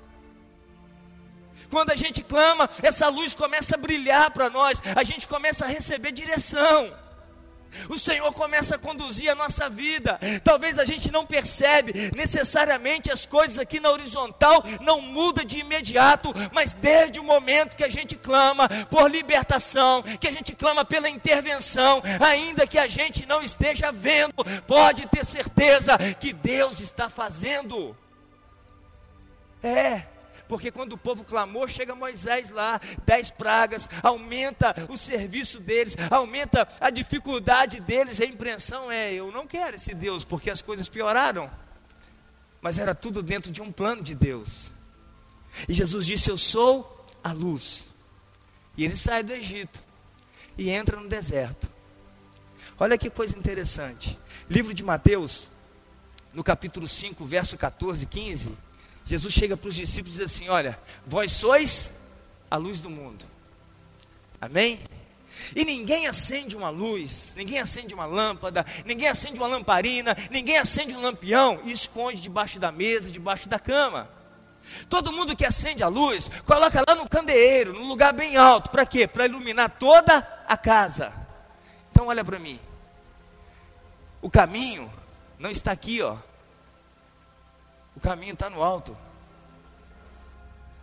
Quando 1.70 1.92
a 1.92 1.96
gente 1.96 2.22
clama, 2.22 2.70
essa 2.82 3.10
luz 3.10 3.34
começa 3.34 3.76
a 3.76 3.80
brilhar 3.80 4.30
para 4.32 4.50
nós, 4.50 4.82
a 4.96 5.04
gente 5.04 5.28
começa 5.28 5.66
a 5.66 5.68
receber 5.68 6.12
direção. 6.12 7.03
O 7.90 7.98
Senhor 7.98 8.32
começa 8.34 8.76
a 8.76 8.80
conduzir 8.80 9.30
a 9.30 9.36
nossa 9.36 9.70
vida. 9.70 10.20
Talvez 10.44 10.78
a 10.78 10.86
gente 10.86 11.12
não 11.12 11.26
percebe 11.26 12.12
necessariamente 12.16 13.12
as 13.12 13.26
coisas 13.26 13.58
aqui 13.58 13.80
na 13.80 13.90
horizontal 13.92 14.64
não 14.82 15.02
muda 15.02 15.44
de 15.44 15.60
imediato, 15.60 16.34
mas 16.52 16.74
desde 16.74 17.20
o 17.20 17.24
momento 17.24 17.76
que 17.76 17.84
a 17.84 17.90
gente 17.90 18.16
clama 18.16 18.68
por 18.90 19.10
libertação, 19.10 20.04
que 20.20 20.28
a 20.28 20.32
gente 20.32 20.56
clama 20.56 20.86
pela 20.86 21.10
intervenção, 21.10 22.02
ainda 22.20 22.68
que 22.68 22.78
a 22.78 22.88
gente 22.88 23.26
não 23.26 23.44
esteja 23.44 23.92
vendo, 23.92 24.34
pode 24.68 25.08
ter 25.08 25.26
certeza 25.26 25.98
que 26.20 26.34
Deus 26.34 26.80
está 26.80 27.10
fazendo. 27.10 27.96
É, 29.62 30.04
porque 30.48 30.72
quando 30.72 30.94
o 30.94 30.98
povo 30.98 31.24
clamou, 31.24 31.68
chega 31.68 31.96
Moisés 31.96 32.50
lá, 32.50 32.80
dez 33.06 33.32
pragas, 33.32 33.90
aumenta 34.02 34.76
o 34.90 34.98
serviço 34.98 35.60
deles, 35.60 35.96
aumenta 36.12 36.68
a 36.80 36.90
dificuldade 36.90 37.80
deles, 37.80 38.20
a 38.20 38.26
impressão 38.26 38.92
é: 38.92 39.14
eu 39.14 39.32
não 39.32 39.48
quero 39.48 39.76
esse 39.76 39.96
Deus, 39.96 40.24
porque 40.24 40.50
as 40.50 40.62
coisas 40.62 40.90
pioraram. 40.90 41.50
Mas 42.62 42.78
era 42.78 42.96
tudo 42.96 43.22
dentro 43.22 43.52
de 43.52 43.62
um 43.62 43.72
plano 43.72 44.04
de 44.04 44.16
Deus. 44.16 44.72
E 45.68 45.74
Jesus 45.74 46.06
disse: 46.06 46.30
Eu 46.30 46.38
sou 46.38 47.06
a 47.24 47.32
luz. 47.32 47.88
E 48.78 48.84
ele 48.84 48.96
sai 48.96 49.22
do 49.24 49.34
Egito 49.34 49.84
e 50.58 50.70
entra 50.70 51.00
no 51.00 51.08
deserto. 51.08 51.72
Olha 52.80 52.98
que 52.98 53.10
coisa 53.10 53.38
interessante. 53.38 54.18
Livro 54.50 54.74
de 54.74 54.84
Mateus, 54.84 55.48
no 56.34 56.44
capítulo 56.44 56.88
5, 56.88 57.24
verso 57.26 57.58
14 57.58 58.04
e 58.04 58.08
15 58.08 58.58
Jesus 59.06 59.34
chega 59.34 59.58
para 59.58 59.70
os 59.70 59.76
discípulos 59.76 60.18
e 60.18 60.24
diz 60.24 60.34
assim: 60.34 60.50
Olha, 60.50 60.80
vós 61.06 61.32
sois 61.32 61.94
a 62.50 62.58
luz 62.58 62.80
do 62.80 62.90
mundo. 62.90 63.26
Amém? 64.40 64.80
E 65.56 65.66
ninguém 65.66 66.08
acende 66.08 66.56
uma 66.56 66.70
luz, 66.70 67.34
ninguém 67.36 67.60
acende 67.60 67.94
uma 67.94 68.06
lâmpada, 68.06 68.66
ninguém 68.86 69.08
acende 69.08 69.38
uma 69.38 69.48
lamparina, 69.48 70.16
ninguém 70.32 70.58
acende 70.58 70.96
um 70.96 71.02
lampião 71.02 71.60
e 71.64 71.72
esconde 71.72 72.22
debaixo 72.22 72.60
da 72.60 72.72
mesa, 72.72 73.10
debaixo 73.10 73.50
da 73.50 73.60
cama. 73.60 74.10
Todo 74.90 75.12
mundo 75.12 75.36
que 75.36 75.46
acende 75.46 75.84
a 75.84 75.88
luz, 75.88 76.30
coloca 76.46 76.84
lá 76.88 76.96
no 76.96 77.10
candeeiro, 77.10 77.74
num 77.74 77.88
lugar 77.88 78.14
bem 78.14 78.38
alto. 78.38 78.70
Para 78.70 78.86
quê? 78.86 79.08
Para 79.08 79.26
iluminar 79.26 79.70
toda 79.78 80.18
a 80.48 80.56
casa. 80.56 81.12
Então 81.92 82.08
olha 82.08 82.24
para 82.24 82.40
mim. 82.40 82.60
O 84.22 84.30
caminho 84.30 84.92
não 85.38 85.52
está 85.52 85.72
aqui, 85.72 86.02
ó. 86.02 86.18
Caminho 88.04 88.34
está 88.34 88.50
no 88.50 88.62
alto. 88.62 88.96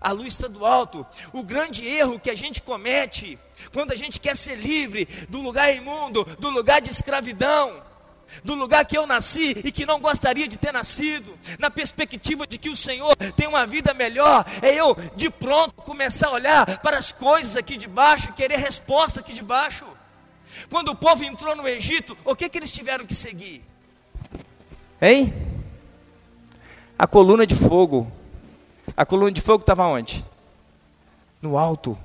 A 0.01 0.11
luz 0.11 0.29
está 0.29 0.49
do 0.49 0.65
alto. 0.65 1.07
O 1.35 1.45
grande 1.45 1.87
erro 1.87 2.19
que 2.19 2.31
a 2.31 2.35
gente 2.35 2.63
comete 2.63 3.39
quando 3.75 3.93
a 3.93 3.97
gente 3.97 4.19
quer 4.19 4.35
ser 4.35 4.57
livre 4.57 5.07
do 5.29 5.43
lugar 5.43 5.71
imundo, 5.77 6.25
do 6.39 6.49
lugar 6.49 6.81
de 6.81 6.89
escravidão, 6.89 7.83
do 8.43 8.55
lugar 8.55 8.87
que 8.87 8.97
eu 8.97 9.07
nasci 9.07 9.51
e 9.63 9.71
que 9.71 9.85
não 9.85 10.01
gostaria 10.01 10.49
de 10.49 10.57
ter 10.57 10.73
nascido, 10.73 11.39
na 11.59 11.71
perspectiva 11.71 12.47
de 12.47 12.57
que 12.57 12.71
o 12.71 12.77
Senhor 12.77 13.15
tem 13.37 13.47
uma 13.47 13.67
vida 13.67 13.93
melhor, 13.93 14.47
é 14.63 14.75
eu 14.75 14.97
de 15.15 15.29
pronto 15.29 15.75
começar 15.75 16.29
a 16.29 16.33
olhar 16.33 16.79
para 16.79 16.97
as 16.97 17.13
coisas 17.13 17.55
aqui 17.55 17.77
de 17.77 17.87
baixo, 17.87 18.33
querer 18.33 18.57
resposta 18.57 19.21
aqui 19.21 19.35
de 19.35 19.43
baixo. 19.43 19.85
Quando 20.71 20.89
o 20.89 20.97
povo 20.97 21.23
entrou 21.23 21.55
no 21.55 21.69
Egito, 21.69 22.17
o 22.25 22.35
que, 22.35 22.49
que 22.49 22.57
eles 22.57 22.73
tiveram 22.73 23.05
que 23.05 23.15
seguir? 23.15 23.63
Hein? 25.03 25.50
A 27.01 27.07
coluna 27.07 27.47
de 27.47 27.55
fogo. 27.55 28.13
A 28.95 29.07
coluna 29.07 29.33
de 29.33 29.41
fogo 29.41 29.63
estava 29.63 29.87
onde? 29.87 30.23
No 31.41 31.57
alto. 31.57 31.97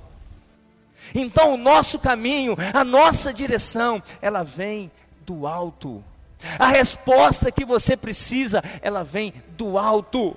Então 1.14 1.52
o 1.52 1.58
nosso 1.58 1.98
caminho, 1.98 2.56
a 2.72 2.82
nossa 2.82 3.30
direção, 3.30 4.02
ela 4.22 4.42
vem 4.42 4.90
do 5.26 5.46
alto. 5.46 6.02
A 6.58 6.68
resposta 6.68 7.52
que 7.52 7.62
você 7.62 7.94
precisa, 7.94 8.64
ela 8.80 9.04
vem 9.04 9.34
do 9.50 9.76
alto. 9.76 10.34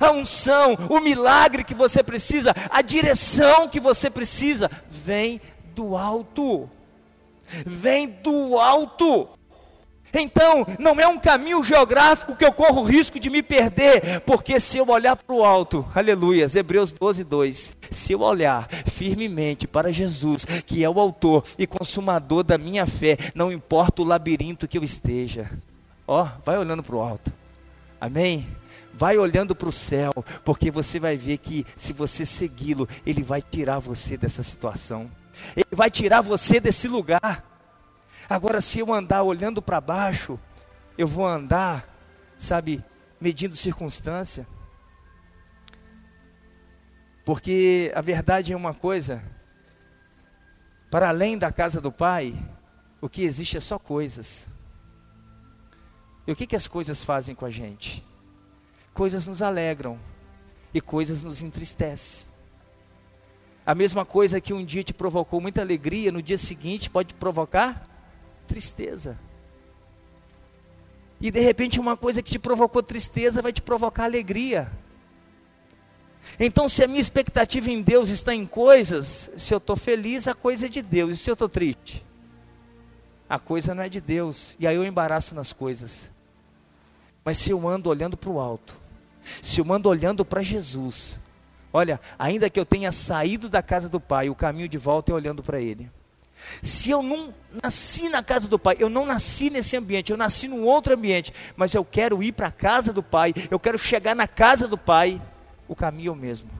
A 0.00 0.10
unção, 0.10 0.74
o 0.88 0.98
milagre 0.98 1.64
que 1.64 1.74
você 1.74 2.02
precisa, 2.02 2.54
a 2.70 2.80
direção 2.80 3.68
que 3.68 3.80
você 3.80 4.08
precisa, 4.08 4.70
vem 4.90 5.42
do 5.74 5.94
alto. 5.94 6.70
Vem 7.66 8.08
do 8.08 8.58
alto. 8.58 9.28
Então, 10.12 10.66
não 10.78 10.98
é 10.98 11.06
um 11.06 11.18
caminho 11.18 11.62
geográfico 11.62 12.34
que 12.34 12.44
eu 12.44 12.52
corro 12.52 12.82
o 12.82 12.84
risco 12.84 13.20
de 13.20 13.28
me 13.28 13.42
perder, 13.42 14.20
porque 14.20 14.58
se 14.58 14.78
eu 14.78 14.88
olhar 14.88 15.16
para 15.16 15.34
o 15.34 15.44
alto, 15.44 15.84
aleluia, 15.94 16.46
Hebreus 16.54 16.92
12, 16.92 17.24
2, 17.24 17.72
se 17.90 18.12
eu 18.12 18.20
olhar 18.20 18.68
firmemente 18.86 19.66
para 19.66 19.92
Jesus, 19.92 20.44
que 20.66 20.82
é 20.82 20.88
o 20.88 20.98
autor 20.98 21.44
e 21.58 21.66
consumador 21.66 22.42
da 22.42 22.56
minha 22.56 22.86
fé, 22.86 23.16
não 23.34 23.52
importa 23.52 24.02
o 24.02 24.04
labirinto 24.04 24.66
que 24.66 24.78
eu 24.78 24.84
esteja, 24.84 25.50
ó, 26.06 26.28
vai 26.44 26.58
olhando 26.58 26.82
para 26.82 26.96
o 26.96 27.00
alto, 27.00 27.32
amém? 28.00 28.46
Vai 28.94 29.16
olhando 29.16 29.54
para 29.54 29.68
o 29.68 29.72
céu, 29.72 30.12
porque 30.44 30.70
você 30.70 30.98
vai 30.98 31.16
ver 31.16 31.38
que 31.38 31.64
se 31.76 31.92
você 31.92 32.26
segui-lo, 32.26 32.88
ele 33.06 33.22
vai 33.22 33.40
tirar 33.40 33.78
você 33.78 34.16
dessa 34.16 34.42
situação, 34.42 35.08
ele 35.54 35.66
vai 35.70 35.90
tirar 35.90 36.20
você 36.20 36.58
desse 36.58 36.88
lugar. 36.88 37.47
Agora, 38.28 38.60
se 38.60 38.80
eu 38.80 38.92
andar 38.92 39.22
olhando 39.22 39.62
para 39.62 39.80
baixo, 39.80 40.38
eu 40.98 41.08
vou 41.08 41.26
andar, 41.26 41.88
sabe, 42.36 42.84
medindo 43.18 43.56
circunstância. 43.56 44.46
Porque 47.24 47.90
a 47.94 48.02
verdade 48.02 48.52
é 48.52 48.56
uma 48.56 48.74
coisa, 48.74 49.24
para 50.90 51.08
além 51.08 51.38
da 51.38 51.50
casa 51.50 51.80
do 51.80 51.90
Pai, 51.90 52.34
o 53.00 53.08
que 53.08 53.22
existe 53.22 53.56
é 53.56 53.60
só 53.60 53.78
coisas. 53.78 54.48
E 56.26 56.32
o 56.32 56.36
que, 56.36 56.46
que 56.46 56.56
as 56.56 56.68
coisas 56.68 57.02
fazem 57.02 57.34
com 57.34 57.46
a 57.46 57.50
gente? 57.50 58.04
Coisas 58.92 59.26
nos 59.26 59.40
alegram 59.40 59.98
e 60.74 60.82
coisas 60.82 61.22
nos 61.22 61.40
entristecem. 61.40 62.28
A 63.64 63.74
mesma 63.74 64.04
coisa 64.04 64.40
que 64.40 64.52
um 64.52 64.64
dia 64.64 64.84
te 64.84 64.92
provocou 64.92 65.40
muita 65.40 65.62
alegria, 65.62 66.12
no 66.12 66.22
dia 66.22 66.36
seguinte 66.36 66.90
pode 66.90 67.14
provocar 67.14 67.87
tristeza. 68.48 69.16
E 71.20 71.30
de 71.30 71.40
repente 71.40 71.78
uma 71.78 71.96
coisa 71.96 72.22
que 72.22 72.30
te 72.30 72.38
provocou 72.38 72.82
tristeza 72.82 73.42
vai 73.42 73.52
te 73.52 73.62
provocar 73.62 74.04
alegria. 74.04 74.70
Então, 76.38 76.68
se 76.68 76.84
a 76.84 76.88
minha 76.88 77.00
expectativa 77.00 77.70
em 77.70 77.80
Deus 77.80 78.08
está 78.08 78.34
em 78.34 78.44
coisas, 78.46 79.30
se 79.36 79.54
eu 79.54 79.58
estou 79.58 79.76
feliz, 79.76 80.28
a 80.28 80.34
coisa 80.34 80.66
é 80.66 80.68
de 80.68 80.82
Deus. 80.82 81.12
E 81.12 81.16
se 81.16 81.30
eu 81.30 81.32
estou 81.32 81.48
triste? 81.48 82.04
A 83.28 83.38
coisa 83.38 83.74
não 83.74 83.82
é 83.82 83.88
de 83.88 84.00
Deus. 84.00 84.56
E 84.58 84.66
aí 84.66 84.76
eu 84.76 84.84
embaraço 84.84 85.34
nas 85.34 85.52
coisas. 85.52 86.10
Mas 87.24 87.38
se 87.38 87.50
eu 87.50 87.68
ando 87.68 87.88
olhando 87.88 88.16
para 88.16 88.30
o 88.30 88.40
alto, 88.40 88.74
se 89.42 89.60
eu 89.60 89.72
ando 89.72 89.88
olhando 89.88 90.24
para 90.24 90.42
Jesus, 90.42 91.18
olha, 91.72 92.00
ainda 92.18 92.48
que 92.48 92.58
eu 92.58 92.64
tenha 92.64 92.92
saído 92.92 93.48
da 93.48 93.62
casa 93.62 93.88
do 93.88 94.00
Pai, 94.00 94.30
o 94.30 94.34
caminho 94.34 94.68
de 94.68 94.78
volta 94.78 95.12
é 95.12 95.14
olhando 95.14 95.42
para 95.42 95.60
Ele. 95.60 95.90
Se 96.62 96.90
eu 96.90 97.02
não 97.02 97.32
nasci 97.62 98.08
na 98.08 98.22
casa 98.22 98.48
do 98.48 98.58
Pai, 98.58 98.76
eu 98.78 98.88
não 98.88 99.06
nasci 99.06 99.50
nesse 99.50 99.76
ambiente, 99.76 100.10
eu 100.10 100.16
nasci 100.16 100.48
num 100.48 100.64
outro 100.64 100.94
ambiente, 100.94 101.32
mas 101.56 101.74
eu 101.74 101.84
quero 101.84 102.22
ir 102.22 102.32
para 102.32 102.48
a 102.48 102.52
casa 102.52 102.92
do 102.92 103.02
Pai, 103.02 103.34
eu 103.50 103.58
quero 103.58 103.78
chegar 103.78 104.14
na 104.14 104.26
casa 104.26 104.66
do 104.66 104.78
Pai, 104.78 105.20
o 105.66 105.74
caminho 105.74 106.10
é 106.10 106.12
o 106.12 106.16
mesmo. 106.16 106.50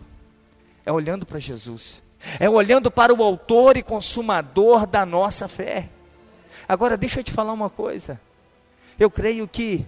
É 0.84 0.92
olhando 0.92 1.26
para 1.26 1.38
Jesus, 1.38 2.02
é 2.40 2.48
olhando 2.48 2.90
para 2.90 3.12
o 3.14 3.22
Autor 3.22 3.76
e 3.76 3.82
Consumador 3.82 4.86
da 4.86 5.04
nossa 5.04 5.48
fé. 5.48 5.88
Agora, 6.68 6.96
deixa 6.96 7.20
eu 7.20 7.24
te 7.24 7.32
falar 7.32 7.52
uma 7.52 7.70
coisa. 7.70 8.20
Eu 8.98 9.10
creio 9.10 9.46
que 9.46 9.86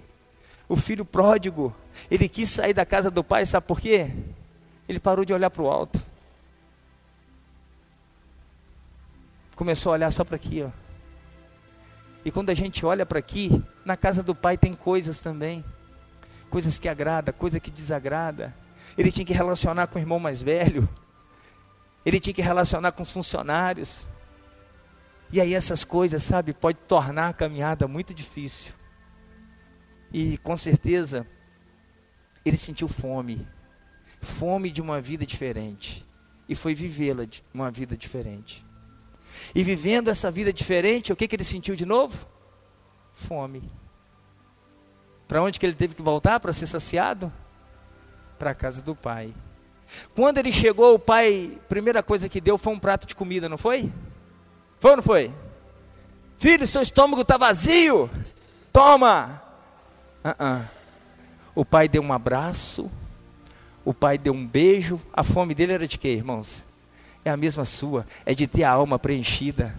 o 0.69 0.77
filho 0.77 1.05
pródigo, 1.05 1.75
ele 2.11 2.29
quis 2.29 2.49
sair 2.49 2.73
da 2.73 2.87
casa 2.87 3.11
do 3.11 3.25
pai, 3.25 3.45
sabe 3.45 3.67
por 3.67 3.81
quê? 3.81 4.09
Ele 4.89 5.01
parou 5.01 5.25
de 5.25 5.33
olhar 5.33 5.51
para 5.51 5.63
o 5.63 5.69
alto. 5.69 6.01
Começou 9.61 9.93
a 9.93 9.97
olhar 9.97 10.11
só 10.11 10.25
para 10.25 10.37
aqui, 10.37 10.63
ó. 10.63 10.71
E 12.25 12.31
quando 12.31 12.49
a 12.49 12.55
gente 12.55 12.87
olha 12.87 13.05
para 13.05 13.19
aqui, 13.19 13.63
na 13.85 13.95
casa 13.95 14.23
do 14.23 14.35
pai 14.35 14.57
tem 14.57 14.73
coisas 14.73 15.21
também. 15.21 15.63
Coisas 16.49 16.79
que 16.79 16.89
agrada, 16.89 17.31
coisa 17.31 17.61
que 17.61 17.71
desagrada. 17.71 18.57
Ele 18.97 19.13
tinha 19.13 19.27
que 19.27 19.35
relacionar 19.35 19.87
com 19.89 19.99
o 19.99 20.01
irmão 20.01 20.19
mais 20.19 20.41
velho. 20.41 20.89
Ele 22.07 22.19
tinha 22.19 22.33
que 22.33 22.41
relacionar 22.41 22.93
com 22.93 23.03
os 23.03 23.11
funcionários. 23.11 24.07
E 25.31 25.39
aí 25.43 25.53
essas 25.53 25.85
coisas, 25.85 26.23
sabe, 26.23 26.55
pode 26.55 26.79
tornar 26.89 27.29
a 27.29 27.35
caminhada 27.35 27.87
muito 27.87 28.15
difícil. 28.15 28.73
E 30.11 30.39
com 30.39 30.57
certeza 30.57 31.27
ele 32.47 32.57
sentiu 32.57 32.89
fome. 32.89 33.47
Fome 34.23 34.71
de 34.71 34.81
uma 34.81 35.03
vida 35.03 35.27
diferente. 35.27 36.03
E 36.49 36.55
foi 36.55 36.75
vivê-la 36.75 37.27
de 37.27 37.45
uma 37.53 37.71
vida 37.71 37.95
diferente. 37.95 38.70
E 39.55 39.63
vivendo 39.65 40.09
essa 40.09 40.31
vida 40.31 40.53
diferente, 40.53 41.13
o 41.13 41.17
que, 41.17 41.27
que 41.27 41.37
ele 41.37 41.45
sentiu 41.45 41.75
de 41.75 41.85
novo? 41.85 42.27
Fome. 43.13 43.63
Para 45.27 45.43
onde 45.43 45.61
que 45.61 45.67
ele 45.67 45.75
teve 45.75 45.95
que 45.95 46.03
voltar 46.03 46.41
para 46.41 46.53
ser 46.53 46.67
saciado? 46.67 47.33
Para 48.39 48.51
a 48.51 48.55
casa 48.55 48.83
do 48.83 48.95
pai. 48.95 49.33
Quando 50.15 50.39
ele 50.39 50.53
chegou, 50.53 50.95
o 50.95 50.99
pai, 50.99 51.59
primeira 51.69 52.03
coisa 52.03 52.29
que 52.29 52.41
deu 52.41 52.57
foi 52.57 52.73
um 52.73 52.79
prato 52.79 53.07
de 53.07 53.15
comida, 53.15 53.49
não 53.49 53.59
foi? 53.59 53.93
Foi 54.79 54.93
ou 54.93 54.97
não 54.97 55.03
foi? 55.03 55.33
Filho, 56.37 56.67
seu 56.67 56.81
estômago 56.81 57.23
está 57.23 57.37
vazio. 57.37 58.09
Toma. 58.73 59.43
Uh 60.25 60.29
-uh. 60.29 60.69
O 61.55 61.65
pai 61.65 61.89
deu 61.89 62.03
um 62.03 62.13
abraço. 62.13 62.91
O 63.85 63.93
pai 63.93 64.17
deu 64.17 64.33
um 64.33 64.47
beijo. 64.47 65.01
A 65.13 65.23
fome 65.23 65.55
dele 65.55 65.73
era 65.73 65.87
de 65.87 65.99
quê, 65.99 66.09
irmãos? 66.09 66.65
É 67.25 67.31
a 67.31 67.37
mesma 67.37 67.65
sua. 67.65 68.07
É 68.25 68.35
de 68.35 68.47
ter 68.47 68.65
a 68.65 68.71
alma 68.71 68.99
preenchida. 68.99 69.75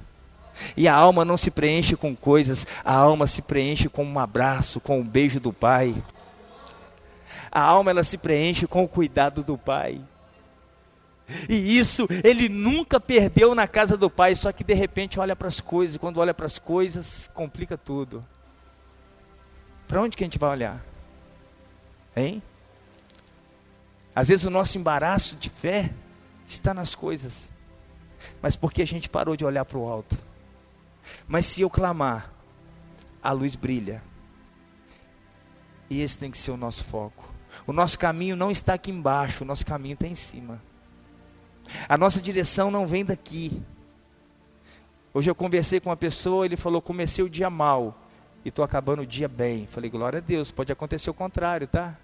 E 0.76 0.88
a 0.88 0.94
alma 0.94 1.26
não 1.26 1.38
se 1.38 1.50
preenche 1.52 1.96
com 1.96 2.16
coisas, 2.16 2.68
a 2.84 2.94
alma 2.94 3.26
se 3.28 3.42
preenche 3.42 3.90
com 3.90 4.06
um 4.06 4.20
abraço, 4.20 4.80
com 4.80 5.00
um 5.00 5.04
beijo 5.04 5.40
do 5.40 5.52
Pai. 5.52 5.96
A 7.52 7.62
alma 7.62 7.92
ela 7.92 8.04
se 8.04 8.18
preenche 8.18 8.68
com 8.68 8.84
o 8.84 8.88
cuidado 8.88 9.44
do 9.44 9.58
Pai. 9.58 10.00
E 11.50 11.78
isso 11.78 12.08
ele 12.24 12.50
nunca 12.50 13.00
perdeu 13.00 13.56
na 13.56 13.68
casa 13.68 13.98
do 13.98 14.10
Pai, 14.10 14.36
só 14.36 14.52
que 14.52 14.64
de 14.64 14.74
repente 14.74 15.20
olha 15.20 15.36
para 15.36 15.48
as 15.48 15.60
coisas, 15.60 15.96
e 15.96 16.00
quando 16.00 16.18
olha 16.18 16.34
para 16.34 16.46
as 16.46 16.60
coisas, 16.60 17.30
complica 17.34 17.78
tudo. 17.78 18.24
Para 19.88 20.02
onde 20.02 20.16
que 20.16 20.24
a 20.24 20.28
gente 20.28 20.40
vai 20.40 20.52
olhar? 20.52 20.82
Hein? 22.16 22.42
Às 24.14 24.28
vezes 24.28 24.46
o 24.46 24.50
nosso 24.50 24.78
embaraço 24.78 25.36
de 25.36 25.50
fé 25.50 25.90
está 26.54 26.74
nas 26.74 26.96
coisas, 26.96 27.52
mas 28.42 28.56
porque 28.56 28.82
a 28.82 28.88
gente 28.88 29.10
parou 29.10 29.36
de 29.36 29.46
olhar 29.46 29.66
para 29.66 29.78
o 29.78 29.88
alto. 29.88 30.18
Mas 31.28 31.46
se 31.46 31.62
eu 31.62 31.70
clamar, 31.70 32.32
a 33.22 33.32
luz 33.32 33.56
brilha. 33.56 34.04
E 35.90 36.02
esse 36.02 36.18
tem 36.18 36.32
que 36.32 36.38
ser 36.38 36.52
o 36.52 36.58
nosso 36.58 36.84
foco. 36.84 37.30
O 37.68 37.74
nosso 37.74 38.00
caminho 38.00 38.36
não 38.36 38.50
está 38.50 38.74
aqui 38.74 38.92
embaixo, 38.92 39.44
o 39.44 39.48
nosso 39.48 39.66
caminho 39.66 39.94
está 39.94 40.08
em 40.08 40.16
cima. 40.16 40.62
A 41.88 41.98
nossa 41.98 42.22
direção 42.22 42.72
não 42.72 42.88
vem 42.88 43.04
daqui. 43.04 43.62
Hoje 45.14 45.30
eu 45.30 45.36
conversei 45.36 45.80
com 45.80 45.90
uma 45.90 45.98
pessoa, 45.98 46.46
ele 46.46 46.56
falou: 46.56 46.82
comecei 46.82 47.24
o 47.24 47.30
dia 47.30 47.50
mal 47.50 47.98
e 48.46 48.50
estou 48.50 48.64
acabando 48.64 49.02
o 49.02 49.06
dia 49.06 49.28
bem. 49.28 49.68
Falei: 49.68 49.90
glória 49.90 50.18
a 50.18 50.22
Deus, 50.22 50.50
pode 50.52 50.72
acontecer 50.72 51.10
o 51.10 51.14
contrário, 51.14 51.68
tá? 51.68 51.98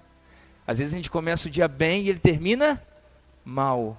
Às 0.66 0.80
vezes 0.80 0.94
a 0.94 0.98
gente 0.98 1.10
começa 1.10 1.48
o 1.48 1.52
dia 1.52 1.68
bem 1.68 2.04
e 2.04 2.10
ele 2.10 2.20
termina 2.20 2.82
mal. 3.46 3.98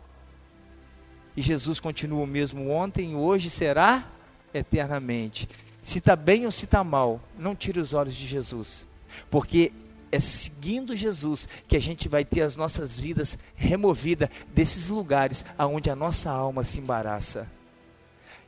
E 1.38 1.40
Jesus 1.40 1.78
continua 1.78 2.24
o 2.24 2.26
mesmo 2.26 2.68
ontem, 2.68 3.14
hoje 3.14 3.48
será 3.48 4.10
eternamente. 4.52 5.48
Se 5.80 5.98
está 5.98 6.16
bem 6.16 6.44
ou 6.44 6.50
se 6.50 6.64
está 6.64 6.82
mal, 6.82 7.20
não 7.38 7.54
tire 7.54 7.78
os 7.78 7.94
olhos 7.94 8.16
de 8.16 8.26
Jesus, 8.26 8.84
porque 9.30 9.70
é 10.10 10.18
seguindo 10.18 10.96
Jesus 10.96 11.48
que 11.68 11.76
a 11.76 11.80
gente 11.80 12.08
vai 12.08 12.24
ter 12.24 12.40
as 12.40 12.56
nossas 12.56 12.98
vidas 12.98 13.38
removidas 13.54 14.28
desses 14.52 14.88
lugares 14.88 15.44
aonde 15.56 15.88
a 15.88 15.94
nossa 15.94 16.28
alma 16.28 16.64
se 16.64 16.80
embaraça. 16.80 17.48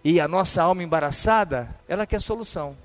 E 0.02 0.18
a 0.18 0.26
nossa 0.26 0.60
alma 0.60 0.82
embaraçada, 0.82 1.72
ela 1.86 2.04
quer 2.04 2.20
solução. 2.20 2.76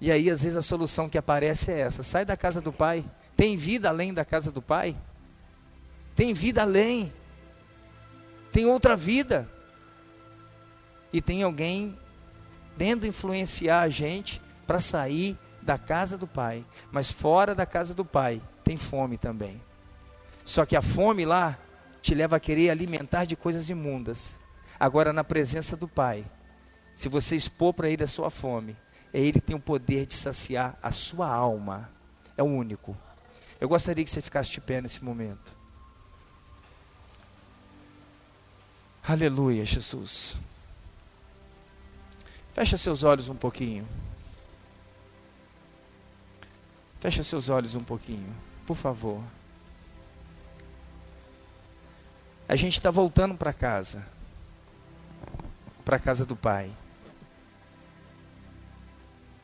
E 0.00 0.10
aí, 0.10 0.30
às 0.30 0.42
vezes, 0.42 0.56
a 0.56 0.62
solução 0.62 1.06
que 1.06 1.18
aparece 1.18 1.70
é 1.70 1.80
essa: 1.80 2.02
sai 2.02 2.24
da 2.24 2.34
casa 2.34 2.62
do 2.62 2.72
pai. 2.72 3.04
Tem 3.36 3.58
vida 3.58 3.90
além 3.90 4.14
da 4.14 4.24
casa 4.24 4.50
do 4.50 4.62
pai? 4.62 4.96
Tem 6.16 6.32
vida 6.32 6.62
além. 6.62 7.12
Tem 8.52 8.66
outra 8.66 8.96
vida. 8.96 9.48
E 11.12 11.20
tem 11.20 11.42
alguém 11.42 11.98
querendo 12.82 13.06
influenciar 13.06 13.80
a 13.82 13.88
gente 13.88 14.42
para 14.66 14.80
sair 14.80 15.38
da 15.62 15.78
casa 15.78 16.18
do 16.18 16.26
pai, 16.26 16.64
mas 16.90 17.12
fora 17.12 17.54
da 17.54 17.64
casa 17.64 17.94
do 17.94 18.04
pai 18.04 18.42
tem 18.64 18.76
fome 18.76 19.16
também. 19.16 19.62
Só 20.44 20.66
que 20.66 20.74
a 20.74 20.82
fome 20.82 21.24
lá 21.24 21.56
te 22.00 22.12
leva 22.12 22.36
a 22.36 22.40
querer 22.40 22.70
alimentar 22.70 23.24
de 23.24 23.36
coisas 23.36 23.70
imundas. 23.70 24.36
Agora 24.80 25.12
na 25.12 25.22
presença 25.22 25.76
do 25.76 25.86
pai, 25.86 26.24
se 26.96 27.08
você 27.08 27.36
expor 27.36 27.72
para 27.72 27.88
ele 27.88 28.02
a 28.02 28.08
sua 28.08 28.30
fome, 28.30 28.76
é 29.12 29.20
ele 29.20 29.40
tem 29.40 29.54
o 29.54 29.60
poder 29.60 30.06
de 30.06 30.14
saciar 30.14 30.76
a 30.82 30.90
sua 30.90 31.28
alma. 31.28 31.88
É 32.36 32.42
o 32.42 32.46
único. 32.46 32.96
Eu 33.60 33.68
gostaria 33.68 34.02
que 34.02 34.10
você 34.10 34.20
ficasse 34.20 34.50
de 34.50 34.60
pé 34.60 34.80
nesse 34.80 35.04
momento. 35.04 35.61
Aleluia, 39.06 39.64
Jesus. 39.64 40.36
Fecha 42.52 42.76
seus 42.76 43.02
olhos 43.02 43.28
um 43.28 43.34
pouquinho. 43.34 43.86
Fecha 47.00 47.24
seus 47.24 47.48
olhos 47.48 47.74
um 47.74 47.82
pouquinho, 47.82 48.32
por 48.64 48.76
favor. 48.76 49.20
A 52.48 52.54
gente 52.54 52.74
está 52.74 52.90
voltando 52.92 53.34
para 53.34 53.52
casa, 53.52 54.06
para 55.84 55.98
casa 55.98 56.24
do 56.24 56.36
Pai. 56.36 56.70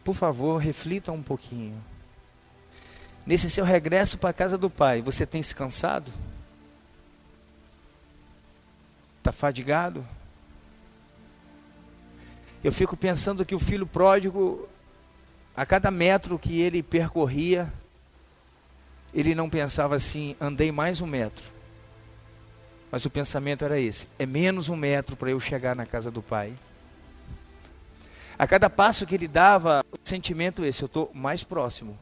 Por 0.04 0.14
favor, 0.14 0.58
reflita 0.58 1.10
um 1.10 1.22
pouquinho. 1.22 1.82
Nesse 3.26 3.50
seu 3.50 3.64
regresso 3.64 4.18
para 4.18 4.30
a 4.30 4.34
casa 4.34 4.56
do 4.56 4.70
Pai, 4.70 5.02
você 5.02 5.26
tem 5.26 5.42
se 5.42 5.54
cansado? 5.54 6.12
Está 9.28 9.32
fadigado? 9.32 10.02
Eu 12.64 12.72
fico 12.72 12.96
pensando 12.96 13.44
que 13.44 13.54
o 13.54 13.58
filho 13.58 13.86
pródigo 13.86 14.66
a 15.54 15.66
cada 15.66 15.90
metro 15.90 16.38
que 16.38 16.62
ele 16.62 16.82
percorria, 16.82 17.70
ele 19.12 19.34
não 19.34 19.50
pensava 19.50 19.96
assim, 19.96 20.34
andei 20.40 20.72
mais 20.72 21.02
um 21.02 21.06
metro. 21.06 21.44
Mas 22.90 23.04
o 23.04 23.10
pensamento 23.10 23.66
era 23.66 23.78
esse: 23.78 24.08
é 24.18 24.24
menos 24.24 24.70
um 24.70 24.76
metro 24.76 25.14
para 25.14 25.28
eu 25.28 25.38
chegar 25.38 25.76
na 25.76 25.84
casa 25.84 26.10
do 26.10 26.22
Pai. 26.22 26.54
A 28.38 28.46
cada 28.46 28.70
passo 28.70 29.04
que 29.04 29.14
ele 29.14 29.28
dava, 29.28 29.84
o 29.92 29.98
sentimento 30.02 30.64
esse: 30.64 30.80
eu 30.80 30.86
estou 30.86 31.10
mais 31.12 31.44
próximo. 31.44 31.98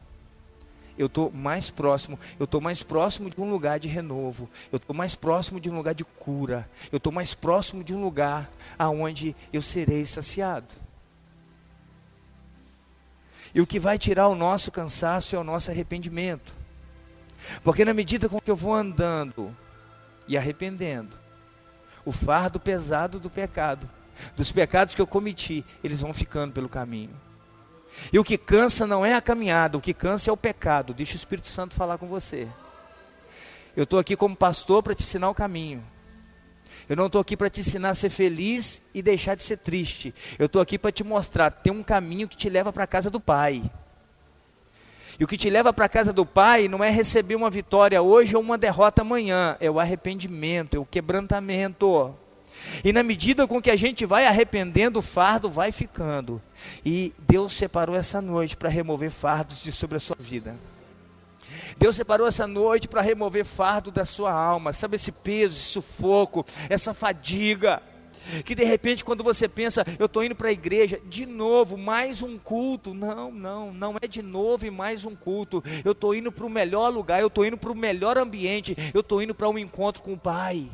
Eu 0.97 1.07
estou 1.07 1.31
mais 1.31 1.69
próximo. 1.69 2.19
Eu 2.39 2.45
estou 2.45 2.59
mais 2.59 2.81
próximo 2.81 3.29
de 3.29 3.39
um 3.39 3.49
lugar 3.49 3.79
de 3.79 3.87
renovo. 3.87 4.49
Eu 4.71 4.77
estou 4.77 4.95
mais 4.95 5.15
próximo 5.15 5.59
de 5.59 5.69
um 5.69 5.75
lugar 5.75 5.93
de 5.93 6.03
cura. 6.03 6.69
Eu 6.91 6.97
estou 6.97 7.11
mais 7.11 7.33
próximo 7.33 7.83
de 7.83 7.93
um 7.93 8.03
lugar 8.03 8.49
aonde 8.77 9.35
eu 9.53 9.61
serei 9.61 10.05
saciado. 10.05 10.73
E 13.53 13.61
o 13.61 13.67
que 13.67 13.79
vai 13.79 13.97
tirar 13.97 14.27
o 14.27 14.35
nosso 14.35 14.71
cansaço 14.71 15.35
é 15.35 15.39
o 15.39 15.43
nosso 15.43 15.71
arrependimento. 15.71 16.53
Porque 17.63 17.85
na 17.85 17.93
medida 17.93 18.27
com 18.27 18.39
que 18.39 18.51
eu 18.51 18.55
vou 18.55 18.73
andando 18.73 19.55
e 20.27 20.37
arrependendo, 20.37 21.17
o 22.03 22.11
fardo 22.11 22.59
pesado 22.59 23.19
do 23.19 23.29
pecado, 23.29 23.89
dos 24.35 24.51
pecados 24.51 24.95
que 24.95 25.01
eu 25.01 25.07
cometi, 25.07 25.63
eles 25.83 26.01
vão 26.01 26.13
ficando 26.13 26.53
pelo 26.53 26.69
caminho. 26.69 27.26
E 28.11 28.19
o 28.19 28.23
que 28.23 28.37
cansa 28.37 28.87
não 28.87 29.05
é 29.05 29.13
a 29.13 29.21
caminhada, 29.21 29.77
o 29.77 29.81
que 29.81 29.93
cansa 29.93 30.29
é 30.29 30.33
o 30.33 30.37
pecado. 30.37 30.93
Deixa 30.93 31.13
o 31.13 31.15
Espírito 31.15 31.47
Santo 31.47 31.73
falar 31.73 31.97
com 31.97 32.07
você. 32.07 32.47
Eu 33.75 33.83
estou 33.83 33.99
aqui 33.99 34.15
como 34.15 34.35
pastor 34.35 34.81
para 34.81 34.95
te 34.95 35.03
ensinar 35.03 35.29
o 35.29 35.35
caminho. 35.35 35.83
Eu 36.89 36.95
não 36.95 37.07
estou 37.07 37.19
aqui 37.19 37.35
para 37.35 37.49
te 37.49 37.59
ensinar 37.59 37.89
a 37.89 37.95
ser 37.95 38.09
feliz 38.09 38.83
e 38.93 39.01
deixar 39.01 39.35
de 39.35 39.43
ser 39.43 39.57
triste. 39.57 40.15
Eu 40.39 40.45
estou 40.45 40.61
aqui 40.61 40.79
para 40.79 40.91
te 40.91 41.03
mostrar, 41.03 41.51
tem 41.51 41.73
um 41.73 41.83
caminho 41.83 42.27
que 42.27 42.37
te 42.37 42.49
leva 42.49 42.71
para 42.71 42.85
a 42.85 42.87
casa 42.87 43.09
do 43.09 43.19
Pai. 43.19 43.61
E 45.19 45.23
o 45.23 45.27
que 45.27 45.35
te 45.35 45.49
leva 45.49 45.73
para 45.73 45.85
a 45.85 45.89
casa 45.89 46.13
do 46.13 46.25
Pai 46.25 46.67
não 46.67 46.83
é 46.83 46.89
receber 46.89 47.35
uma 47.35 47.49
vitória 47.49 48.01
hoje 48.01 48.35
ou 48.35 48.41
uma 48.41 48.57
derrota 48.57 49.01
amanhã, 49.01 49.57
é 49.59 49.69
o 49.69 49.79
arrependimento, 49.79 50.77
é 50.77 50.79
o 50.79 50.85
quebrantamento. 50.85 52.15
E 52.83 52.91
na 52.91 53.03
medida 53.03 53.47
com 53.47 53.61
que 53.61 53.71
a 53.71 53.75
gente 53.75 54.05
vai 54.05 54.25
arrependendo, 54.25 54.99
o 54.99 55.01
fardo 55.01 55.49
vai 55.49 55.71
ficando. 55.71 56.41
E 56.85 57.13
Deus 57.19 57.53
separou 57.53 57.95
essa 57.95 58.21
noite 58.21 58.55
para 58.55 58.69
remover 58.69 59.11
fardos 59.11 59.61
de 59.61 59.71
sobre 59.71 59.97
a 59.97 59.99
sua 59.99 60.17
vida. 60.19 60.55
Deus 61.77 61.95
separou 61.95 62.27
essa 62.27 62.47
noite 62.47 62.87
para 62.87 63.01
remover 63.01 63.45
fardo 63.45 63.91
da 63.91 64.05
sua 64.05 64.31
alma, 64.31 64.73
sabe 64.73 64.95
esse 64.95 65.11
peso, 65.11 65.55
esse 65.55 65.65
sufoco, 65.65 66.45
essa 66.69 66.93
fadiga. 66.93 67.81
Que 68.43 68.53
de 68.53 68.63
repente, 68.65 69.05
quando 69.05 69.23
você 69.23 69.47
pensa, 69.47 69.85
eu 69.97 70.05
estou 70.05 70.23
indo 70.23 70.35
para 70.35 70.49
a 70.49 70.51
igreja, 70.51 70.99
de 71.05 71.25
novo, 71.25 71.77
mais 71.77 72.21
um 72.21 72.37
culto. 72.37 72.93
Não, 72.93 73.31
não, 73.31 73.73
não 73.73 73.95
é 74.01 74.07
de 74.07 74.21
novo 74.21 74.65
e 74.65 74.71
mais 74.71 75.05
um 75.05 75.15
culto. 75.15 75.63
Eu 75.85 75.93
estou 75.93 76.13
indo 76.13 76.31
para 76.31 76.45
o 76.45 76.49
melhor 76.49 76.89
lugar, 76.89 77.21
eu 77.21 77.27
estou 77.27 77.45
indo 77.45 77.57
para 77.57 77.71
o 77.71 77.75
melhor 77.75 78.17
ambiente, 78.17 78.75
eu 78.93 78.99
estou 78.99 79.21
indo 79.21 79.33
para 79.33 79.47
um 79.47 79.57
encontro 79.57 80.03
com 80.03 80.13
o 80.13 80.19
Pai. 80.19 80.69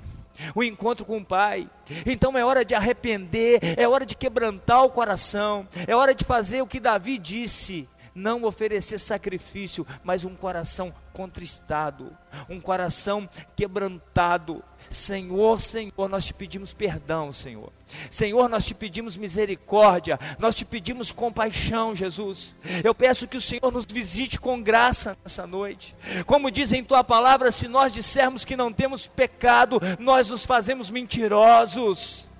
O 0.55 0.63
encontro 0.63 1.05
com 1.05 1.17
o 1.17 1.25
Pai. 1.25 1.67
Então 2.05 2.37
é 2.37 2.45
hora 2.45 2.63
de 2.63 2.73
arrepender, 2.73 3.59
é 3.77 3.87
hora 3.87 4.05
de 4.05 4.15
quebrantar 4.15 4.83
o 4.83 4.89
coração, 4.89 5.67
é 5.87 5.95
hora 5.95 6.13
de 6.15 6.23
fazer 6.23 6.61
o 6.61 6.67
que 6.67 6.79
Davi 6.79 7.17
disse 7.17 7.87
não 8.15 8.43
oferecer 8.43 8.99
sacrifício, 8.99 9.85
mas 10.03 10.23
um 10.23 10.35
coração 10.35 10.93
contristado, 11.13 12.15
um 12.49 12.59
coração 12.59 13.29
quebrantado. 13.55 14.63
Senhor, 14.89 15.61
Senhor, 15.61 16.09
nós 16.09 16.25
te 16.25 16.33
pedimos 16.33 16.73
perdão, 16.73 17.31
Senhor. 17.31 17.71
Senhor, 18.09 18.49
nós 18.49 18.65
te 18.65 18.73
pedimos 18.73 19.15
misericórdia, 19.15 20.19
nós 20.39 20.55
te 20.55 20.65
pedimos 20.65 21.11
compaixão, 21.11 21.95
Jesus. 21.95 22.55
Eu 22.83 22.93
peço 22.93 23.27
que 23.27 23.37
o 23.37 23.41
Senhor 23.41 23.71
nos 23.71 23.85
visite 23.85 24.39
com 24.39 24.61
graça 24.61 25.17
nessa 25.23 25.45
noite. 25.45 25.95
Como 26.25 26.51
diz 26.51 26.73
em 26.73 26.83
tua 26.83 27.03
palavra, 27.03 27.51
se 27.51 27.67
nós 27.67 27.93
dissermos 27.93 28.43
que 28.43 28.57
não 28.57 28.73
temos 28.73 29.07
pecado, 29.07 29.79
nós 29.99 30.29
nos 30.29 30.45
fazemos 30.45 30.89
mentirosos. 30.89 32.32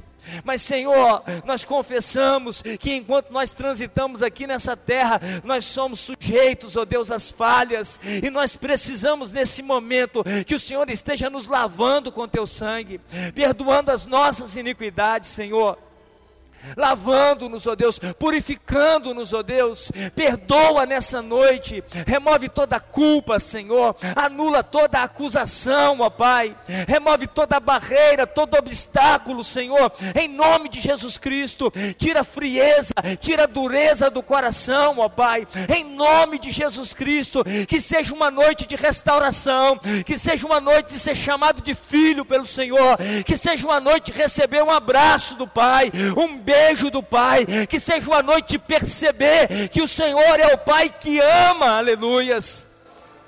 Mas, 0.43 0.61
Senhor, 0.61 1.23
nós 1.45 1.65
confessamos 1.65 2.61
que 2.79 2.95
enquanto 2.95 3.31
nós 3.31 3.51
transitamos 3.51 4.21
aqui 4.21 4.47
nessa 4.47 4.75
terra, 4.75 5.19
nós 5.43 5.65
somos 5.65 5.99
sujeitos, 5.99 6.75
ó 6.75 6.81
oh 6.81 6.85
Deus, 6.85 7.11
às 7.11 7.31
falhas, 7.31 7.99
e 8.21 8.29
nós 8.29 8.55
precisamos 8.55 9.31
nesse 9.31 9.61
momento 9.61 10.23
que 10.45 10.55
o 10.55 10.59
Senhor 10.59 10.89
esteja 10.89 11.29
nos 11.29 11.47
lavando 11.47 12.11
com 12.11 12.27
teu 12.27 12.45
sangue, 12.47 12.99
perdoando 13.33 13.91
as 13.91 14.05
nossas 14.05 14.55
iniquidades, 14.55 15.29
Senhor 15.29 15.77
lavando-nos, 16.77 17.67
ó 17.67 17.75
Deus, 17.75 17.99
purificando-nos, 18.17 19.33
ó 19.33 19.43
Deus. 19.43 19.91
Perdoa 20.15 20.85
nessa 20.85 21.21
noite, 21.21 21.83
remove 22.07 22.49
toda 22.49 22.77
a 22.77 22.79
culpa, 22.79 23.39
Senhor, 23.39 23.95
anula 24.15 24.63
toda 24.63 24.99
a 24.99 25.03
acusação, 25.03 25.97
ó 25.99 26.09
Pai, 26.09 26.55
remove 26.87 27.27
toda 27.27 27.57
a 27.57 27.59
barreira, 27.59 28.25
todo 28.25 28.57
obstáculo, 28.57 29.43
Senhor, 29.43 29.91
em 30.19 30.27
nome 30.27 30.69
de 30.69 30.79
Jesus 30.79 31.17
Cristo. 31.17 31.71
Tira 31.97 32.21
a 32.21 32.23
frieza, 32.23 32.93
tira 33.19 33.43
a 33.43 33.47
dureza 33.47 34.09
do 34.09 34.23
coração, 34.23 34.95
ó 34.97 35.09
Pai, 35.09 35.45
em 35.75 35.83
nome 35.83 36.39
de 36.39 36.51
Jesus 36.51 36.93
Cristo. 36.93 37.43
Que 37.67 37.81
seja 37.81 38.13
uma 38.13 38.31
noite 38.31 38.65
de 38.65 38.75
restauração, 38.75 39.77
que 40.05 40.17
seja 40.17 40.45
uma 40.45 40.61
noite 40.61 40.93
de 40.93 40.99
ser 40.99 41.15
chamado 41.15 41.61
de 41.61 41.75
filho 41.75 42.25
pelo 42.25 42.45
Senhor, 42.45 42.97
que 43.25 43.37
seja 43.37 43.65
uma 43.65 43.79
noite 43.79 44.11
de 44.11 44.17
receber 44.17 44.63
um 44.63 44.71
abraço 44.71 45.35
do 45.35 45.47
Pai, 45.47 45.91
um 46.17 46.37
beijo 46.39 46.52
beijo 46.53 46.91
do 46.91 47.01
Pai, 47.01 47.45
que 47.67 47.79
seja 47.79 48.07
uma 48.07 48.21
noite 48.21 48.59
perceber 48.59 49.69
que 49.69 49.81
o 49.81 49.87
Senhor 49.87 50.39
é 50.39 50.53
o 50.53 50.57
Pai 50.57 50.89
que 50.89 51.19
ama, 51.19 51.77
aleluias. 51.77 52.67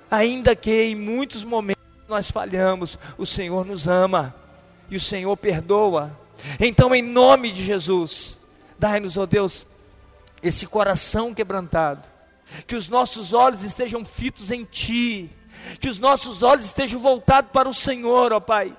Ainda 0.10 0.56
que 0.56 0.84
em 0.84 0.96
muitos 0.96 1.44
momentos 1.44 1.84
nós 2.08 2.30
falhamos, 2.30 3.00
o 3.18 3.26
Senhor 3.26 3.66
nos 3.66 3.88
ama 3.88 4.36
e 4.90 4.96
o 4.96 5.02
Senhor 5.02 5.36
perdoa. 5.36 6.16
Então, 6.60 6.94
em 6.94 7.02
nome 7.02 7.52
de 7.52 7.66
Jesus, 7.66 8.38
dai-nos, 8.78 9.18
ó 9.18 9.24
oh 9.24 9.26
Deus, 9.26 9.66
esse 10.44 10.68
coração 10.68 11.34
quebrantado, 11.34 12.08
que 12.68 12.76
os 12.76 12.88
nossos 12.88 13.34
olhos 13.34 13.64
estejam 13.64 14.06
fitos 14.06 14.52
em 14.52 14.64
Ti, 14.64 15.32
que 15.80 15.90
os 15.90 15.98
nossos 15.98 16.44
olhos 16.44 16.66
estejam 16.66 17.02
voltados 17.02 17.50
para 17.52 17.68
o 17.68 17.74
Senhor, 17.74 18.32
ó 18.32 18.40
Pai 18.40 18.76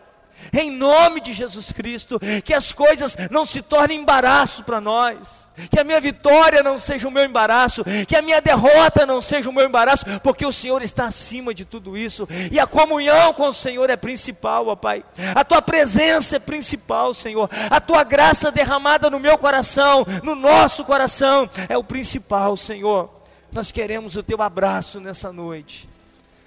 em 0.52 0.70
nome 0.70 1.20
de 1.20 1.32
Jesus 1.32 1.72
Cristo, 1.72 2.20
que 2.44 2.54
as 2.54 2.72
coisas 2.72 3.16
não 3.30 3.44
se 3.44 3.62
tornem 3.62 4.00
embaraço 4.00 4.64
para 4.64 4.80
nós, 4.80 5.48
que 5.70 5.78
a 5.78 5.84
minha 5.84 6.00
vitória 6.00 6.62
não 6.62 6.78
seja 6.78 7.08
o 7.08 7.10
meu 7.10 7.24
embaraço, 7.24 7.84
que 8.06 8.16
a 8.16 8.22
minha 8.22 8.40
derrota 8.40 9.06
não 9.06 9.20
seja 9.20 9.48
o 9.48 9.52
meu 9.52 9.66
embaraço, 9.66 10.04
porque 10.22 10.44
o 10.44 10.52
Senhor 10.52 10.82
está 10.82 11.06
acima 11.06 11.54
de 11.54 11.64
tudo 11.64 11.96
isso, 11.96 12.28
e 12.50 12.58
a 12.58 12.66
comunhão 12.66 13.32
com 13.32 13.48
o 13.48 13.52
Senhor 13.52 13.88
é 13.90 13.96
principal, 13.96 14.68
ó 14.68 14.76
Pai, 14.76 15.04
a 15.34 15.44
tua 15.44 15.62
presença 15.62 16.36
é 16.36 16.40
principal, 16.40 17.14
Senhor, 17.14 17.48
a 17.70 17.80
tua 17.80 18.04
graça 18.04 18.50
derramada 18.50 19.10
no 19.10 19.20
meu 19.20 19.38
coração, 19.38 20.06
no 20.22 20.34
nosso 20.34 20.84
coração, 20.84 21.48
é 21.68 21.76
o 21.76 21.84
principal, 21.84 22.56
Senhor. 22.56 23.10
Nós 23.52 23.72
queremos 23.72 24.16
o 24.16 24.22
teu 24.22 24.42
abraço 24.42 25.00
nessa 25.00 25.32
noite. 25.32 25.88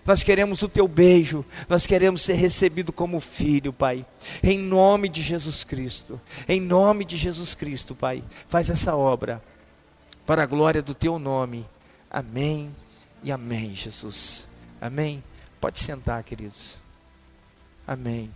Nós 0.09 0.23
queremos 0.23 0.63
o 0.63 0.67
teu 0.67 0.87
beijo, 0.87 1.45
nós 1.67 1.85
queremos 1.85 2.23
ser 2.23 2.33
recebido 2.33 2.91
como 2.91 3.19
filho, 3.19 3.71
Pai. 3.71 4.03
Em 4.41 4.57
nome 4.57 5.07
de 5.07 5.21
Jesus 5.21 5.63
Cristo, 5.63 6.19
em 6.47 6.59
nome 6.59 7.05
de 7.05 7.15
Jesus 7.15 7.53
Cristo, 7.53 7.93
Pai. 7.93 8.23
Faz 8.47 8.71
essa 8.71 8.95
obra 8.95 9.39
para 10.25 10.41
a 10.41 10.47
glória 10.47 10.81
do 10.81 10.95
teu 10.95 11.19
nome. 11.19 11.63
Amém 12.09 12.75
e 13.21 13.31
amém, 13.31 13.75
Jesus. 13.75 14.47
Amém. 14.81 15.23
Pode 15.61 15.77
sentar, 15.77 16.23
queridos. 16.23 16.79
Amém. 17.85 18.31